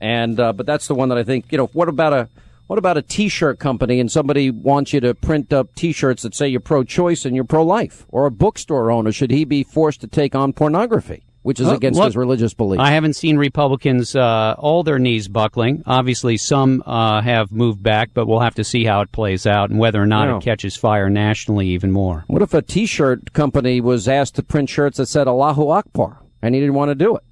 And 0.00 0.38
uh, 0.38 0.52
but 0.52 0.66
that's 0.66 0.86
the 0.86 0.94
one 0.94 1.08
that 1.10 1.18
I 1.18 1.24
think, 1.24 1.50
you 1.50 1.58
know, 1.58 1.66
what 1.68 1.88
about 1.88 2.12
a 2.12 2.28
what 2.66 2.78
about 2.78 2.96
a 2.96 3.02
T-shirt 3.02 3.58
company 3.58 4.00
and 4.00 4.10
somebody 4.10 4.50
wants 4.50 4.92
you 4.92 5.00
to 5.00 5.14
print 5.14 5.52
up 5.52 5.74
T-shirts 5.74 6.22
that 6.22 6.34
say 6.34 6.48
you're 6.48 6.60
pro-choice 6.60 7.24
and 7.24 7.34
you're 7.34 7.44
pro-life? 7.44 8.06
Or 8.08 8.26
a 8.26 8.30
bookstore 8.30 8.90
owner 8.90 9.12
should 9.12 9.30
he 9.30 9.44
be 9.44 9.62
forced 9.62 10.00
to 10.00 10.06
take 10.06 10.34
on 10.34 10.52
pornography? 10.52 11.24
Which 11.42 11.60
is 11.60 11.68
against 11.68 11.98
look, 11.98 12.06
his 12.06 12.16
religious 12.16 12.54
beliefs. 12.54 12.80
I 12.80 12.92
haven't 12.92 13.16
seen 13.16 13.36
Republicans 13.36 14.16
uh, 14.16 14.54
all 14.58 14.82
their 14.82 14.98
knees 14.98 15.28
buckling. 15.28 15.82
Obviously, 15.84 16.38
some 16.38 16.82
uh, 16.86 17.20
have 17.20 17.52
moved 17.52 17.82
back, 17.82 18.12
but 18.14 18.26
we'll 18.26 18.40
have 18.40 18.54
to 18.54 18.64
see 18.64 18.86
how 18.86 19.02
it 19.02 19.12
plays 19.12 19.46
out 19.46 19.68
and 19.68 19.78
whether 19.78 20.02
or 20.02 20.06
not 20.06 20.28
yeah. 20.28 20.36
it 20.38 20.42
catches 20.42 20.74
fire 20.74 21.10
nationally 21.10 21.68
even 21.68 21.92
more. 21.92 22.24
What 22.28 22.40
if 22.40 22.54
a 22.54 22.62
T-shirt 22.62 23.34
company 23.34 23.82
was 23.82 24.08
asked 24.08 24.36
to 24.36 24.42
print 24.42 24.70
shirts 24.70 24.96
that 24.96 25.04
said 25.04 25.28
Allahu 25.28 25.68
Akbar 25.68 26.18
and 26.40 26.54
he 26.54 26.62
didn't 26.62 26.76
want 26.76 26.92
to 26.92 26.94
do 26.94 27.14
it? 27.14 27.22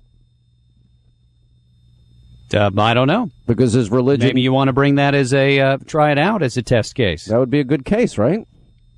Uh, 2.54 2.70
I 2.76 2.94
don't 2.94 3.08
know 3.08 3.30
because 3.46 3.72
his 3.72 3.90
religion. 3.90 4.28
Maybe 4.28 4.42
you 4.42 4.52
want 4.52 4.68
to 4.68 4.72
bring 4.72 4.96
that 4.96 5.14
as 5.14 5.32
a 5.34 5.60
uh, 5.60 5.78
try 5.86 6.12
it 6.12 6.18
out 6.18 6.42
as 6.42 6.56
a 6.56 6.62
test 6.62 6.94
case. 6.94 7.26
That 7.26 7.38
would 7.38 7.50
be 7.50 7.60
a 7.60 7.64
good 7.64 7.84
case, 7.84 8.18
right? 8.18 8.46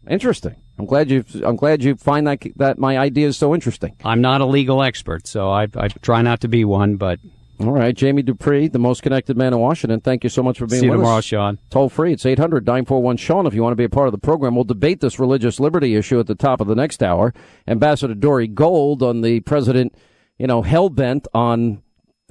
Interesting. 0.08 0.56
I'm 0.78 0.86
glad 0.86 1.10
you. 1.10 1.24
I'm 1.44 1.56
glad 1.56 1.82
you 1.82 1.94
find 1.96 2.26
that 2.26 2.42
that 2.56 2.78
my 2.78 2.98
idea 2.98 3.28
is 3.28 3.36
so 3.36 3.54
interesting. 3.54 3.96
I'm 4.04 4.20
not 4.20 4.40
a 4.40 4.46
legal 4.46 4.82
expert, 4.82 5.26
so 5.26 5.50
I, 5.50 5.68
I 5.76 5.88
try 5.88 6.22
not 6.22 6.40
to 6.40 6.48
be 6.48 6.64
one. 6.64 6.96
But 6.96 7.20
all 7.60 7.70
right, 7.70 7.94
Jamie 7.94 8.22
Dupree, 8.22 8.66
the 8.66 8.80
most 8.80 9.02
connected 9.02 9.36
man 9.36 9.52
in 9.52 9.60
Washington. 9.60 10.00
Thank 10.00 10.24
you 10.24 10.30
so 10.30 10.42
much 10.42 10.58
for 10.58 10.66
being 10.66 10.80
See 10.80 10.90
with 10.90 10.96
you 10.96 11.02
tomorrow, 11.02 11.18
us. 11.18 11.24
Sean. 11.24 11.58
Toll 11.70 11.88
free. 11.88 12.12
It's 12.12 12.26
800 12.26 12.66
941 12.66 13.16
Sean 13.18 13.46
if 13.46 13.54
you 13.54 13.62
want 13.62 13.72
to 13.72 13.76
be 13.76 13.84
a 13.84 13.88
part 13.88 14.08
of 14.08 14.12
the 14.12 14.18
program. 14.18 14.56
We'll 14.56 14.64
debate 14.64 15.00
this 15.00 15.20
religious 15.20 15.60
liberty 15.60 15.94
issue 15.94 16.18
at 16.18 16.26
the 16.26 16.34
top 16.34 16.60
of 16.60 16.66
the 16.66 16.74
next 16.74 17.02
hour. 17.02 17.32
Ambassador 17.68 18.14
Dore 18.14 18.44
Gold 18.46 19.04
on 19.04 19.20
the 19.20 19.40
president, 19.40 19.94
you 20.38 20.48
know, 20.48 20.62
hell 20.62 20.88
bent 20.88 21.28
on 21.32 21.83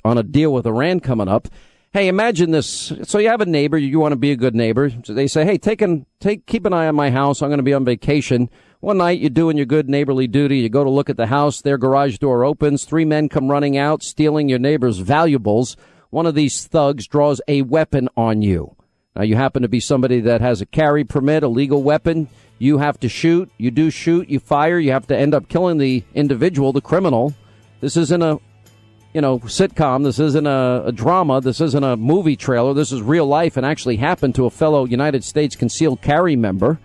on 0.04 0.18
a 0.18 0.24
deal 0.24 0.54
with 0.54 0.66
Iran 0.66 1.00
coming 1.00 1.28
up. 1.28 1.48
Hey, 1.94 2.08
imagine 2.08 2.50
this. 2.50 2.92
So 3.04 3.20
you 3.20 3.30
have 3.30 3.42
a 3.42 3.46
neighbor, 3.46 3.78
you 3.78 4.00
want 4.00 4.14
to 4.14 4.18
be 4.18 4.32
a 4.32 4.36
good 4.36 4.56
neighbor. 4.56 4.92
So 5.04 5.14
they 5.14 5.28
say, 5.28 5.46
hey, 5.46 5.60
take 5.60 5.82
an, 5.82 6.08
take, 6.20 6.48
keep 6.48 6.66
an 6.66 6.74
eye 6.74 6.88
on 6.88 6.96
my 6.96 7.12
house. 7.12 7.42
I'm 7.42 7.50
going 7.50 7.60
to 7.60 7.64
be 7.64 7.74
on 7.74 7.86
vacation. 7.86 8.50
One 8.80 8.98
night 8.98 9.20
you're 9.20 9.30
doing 9.30 9.58
your 9.58 9.68
good 9.68 9.88
neighborly 9.88 10.28
duty. 10.28 10.58
You 10.58 10.70
go 10.70 10.84
to 10.84 10.90
look 10.90 11.10
at 11.10 11.18
the 11.18 11.28
house. 11.28 11.62
Their 11.62 11.78
garage 11.78 12.18
door 12.18 12.44
opens. 12.44 12.84
Three 12.84 13.06
men 13.06 13.30
come 13.30 13.52
running 13.52 13.78
out, 13.78 14.02
stealing 14.02 14.50
your 14.50 14.58
neighbor's 14.60 14.98
valuables. 14.98 15.78
One 16.10 16.26
of 16.26 16.34
these 16.36 16.66
thugs 16.66 17.06
draws 17.06 17.42
a 17.48 17.62
weapon 17.62 18.10
on 18.18 18.42
you. 18.42 18.76
Now 19.16 19.22
you 19.22 19.36
happen 19.36 19.62
to 19.62 19.70
be 19.70 19.80
somebody 19.80 20.20
that 20.22 20.42
has 20.42 20.62
a 20.62 20.66
carry 20.66 21.04
permit, 21.04 21.44
a 21.44 21.48
legal 21.48 21.84
weapon. 21.84 22.28
You 22.58 22.80
have 22.80 23.00
to 23.02 23.10
shoot. 23.10 23.52
You 23.58 23.70
do 23.70 23.92
shoot. 23.92 24.30
You 24.30 24.40
fire. 24.40 24.80
You 24.80 24.92
have 24.92 25.08
to 25.08 25.18
end 25.18 25.36
up 25.36 25.48
killing 25.48 25.78
the 25.78 26.04
individual, 26.16 26.74
the 26.74 26.82
criminal. 26.82 27.36
This 27.82 27.96
isn't 27.98 28.22
a 28.24 28.40
you 29.14 29.22
know, 29.22 29.40
sitcom. 29.40 30.04
This 30.04 30.20
isn't 30.20 30.48
a, 30.48 30.84
a, 30.88 30.92
drama. 30.92 31.40
This 31.40 31.62
isn't 31.62 31.84
a 31.84 31.96
movie 31.96 32.36
trailer. 32.36 32.74
This 32.74 32.92
is 32.92 33.02
real 33.02 33.28
life 33.28 33.58
and 33.58 33.66
actually 33.66 33.98
happened 33.98 34.36
to 34.36 34.46
a 34.46 34.50
fellow 34.50 34.86
United 34.86 35.24
States 35.24 35.56
concealed 35.56 36.02
carry 36.02 36.36
member. 36.36 36.80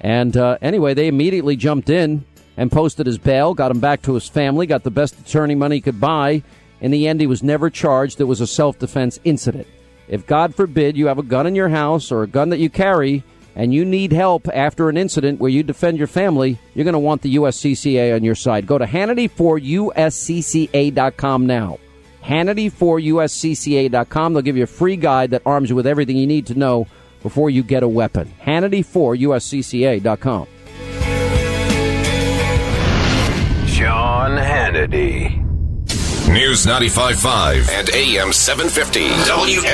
And 0.00 0.36
uh, 0.36 0.58
anyway, 0.60 0.94
they 0.94 1.08
immediately 1.08 1.56
jumped 1.56 1.88
in 1.88 2.24
and 2.56 2.70
posted 2.70 3.06
his 3.06 3.18
bail, 3.18 3.54
got 3.54 3.70
him 3.70 3.80
back 3.80 4.02
to 4.02 4.14
his 4.14 4.28
family, 4.28 4.66
got 4.66 4.82
the 4.82 4.90
best 4.90 5.18
attorney 5.18 5.54
money 5.54 5.76
he 5.76 5.80
could 5.80 6.00
buy. 6.00 6.42
In 6.80 6.90
the 6.90 7.08
end, 7.08 7.20
he 7.20 7.26
was 7.26 7.42
never 7.42 7.70
charged. 7.70 8.20
It 8.20 8.24
was 8.24 8.40
a 8.40 8.46
self 8.46 8.78
defense 8.78 9.18
incident. 9.24 9.66
If 10.08 10.26
God 10.26 10.54
forbid 10.54 10.96
you 10.96 11.06
have 11.06 11.18
a 11.18 11.22
gun 11.22 11.46
in 11.46 11.54
your 11.54 11.68
house 11.68 12.10
or 12.10 12.22
a 12.22 12.26
gun 12.26 12.48
that 12.50 12.58
you 12.58 12.68
carry, 12.68 13.22
and 13.54 13.72
you 13.74 13.84
need 13.84 14.12
help 14.12 14.48
after 14.54 14.88
an 14.88 14.96
incident 14.96 15.38
where 15.40 15.50
you 15.50 15.62
defend 15.62 15.98
your 15.98 16.06
family, 16.06 16.58
you're 16.74 16.84
going 16.84 16.94
to 16.94 16.98
want 16.98 17.20
the 17.22 17.36
USCCA 17.36 18.14
on 18.14 18.24
your 18.24 18.34
side. 18.34 18.66
Go 18.66 18.78
to 18.78 18.86
Hannity4USCCA.com 18.86 21.46
now. 21.46 21.78
Hannity4USCCA.com. 22.22 24.32
They'll 24.32 24.42
give 24.42 24.56
you 24.56 24.64
a 24.64 24.66
free 24.66 24.96
guide 24.96 25.30
that 25.30 25.42
arms 25.46 25.70
you 25.70 25.76
with 25.76 25.86
everything 25.86 26.16
you 26.16 26.26
need 26.26 26.46
to 26.46 26.54
know 26.54 26.88
before 27.22 27.50
you 27.50 27.62
get 27.62 27.82
a 27.82 27.88
weapon. 27.88 28.32
Hannity4USCCA.com. 28.42 30.46
Sean 33.66 34.36
Hannity. 34.36 35.36
News 36.28 36.64
95.5 36.64 37.68
and 37.70 37.90
AM 37.90 38.32
750. 38.32 39.08
WS. 39.28 39.70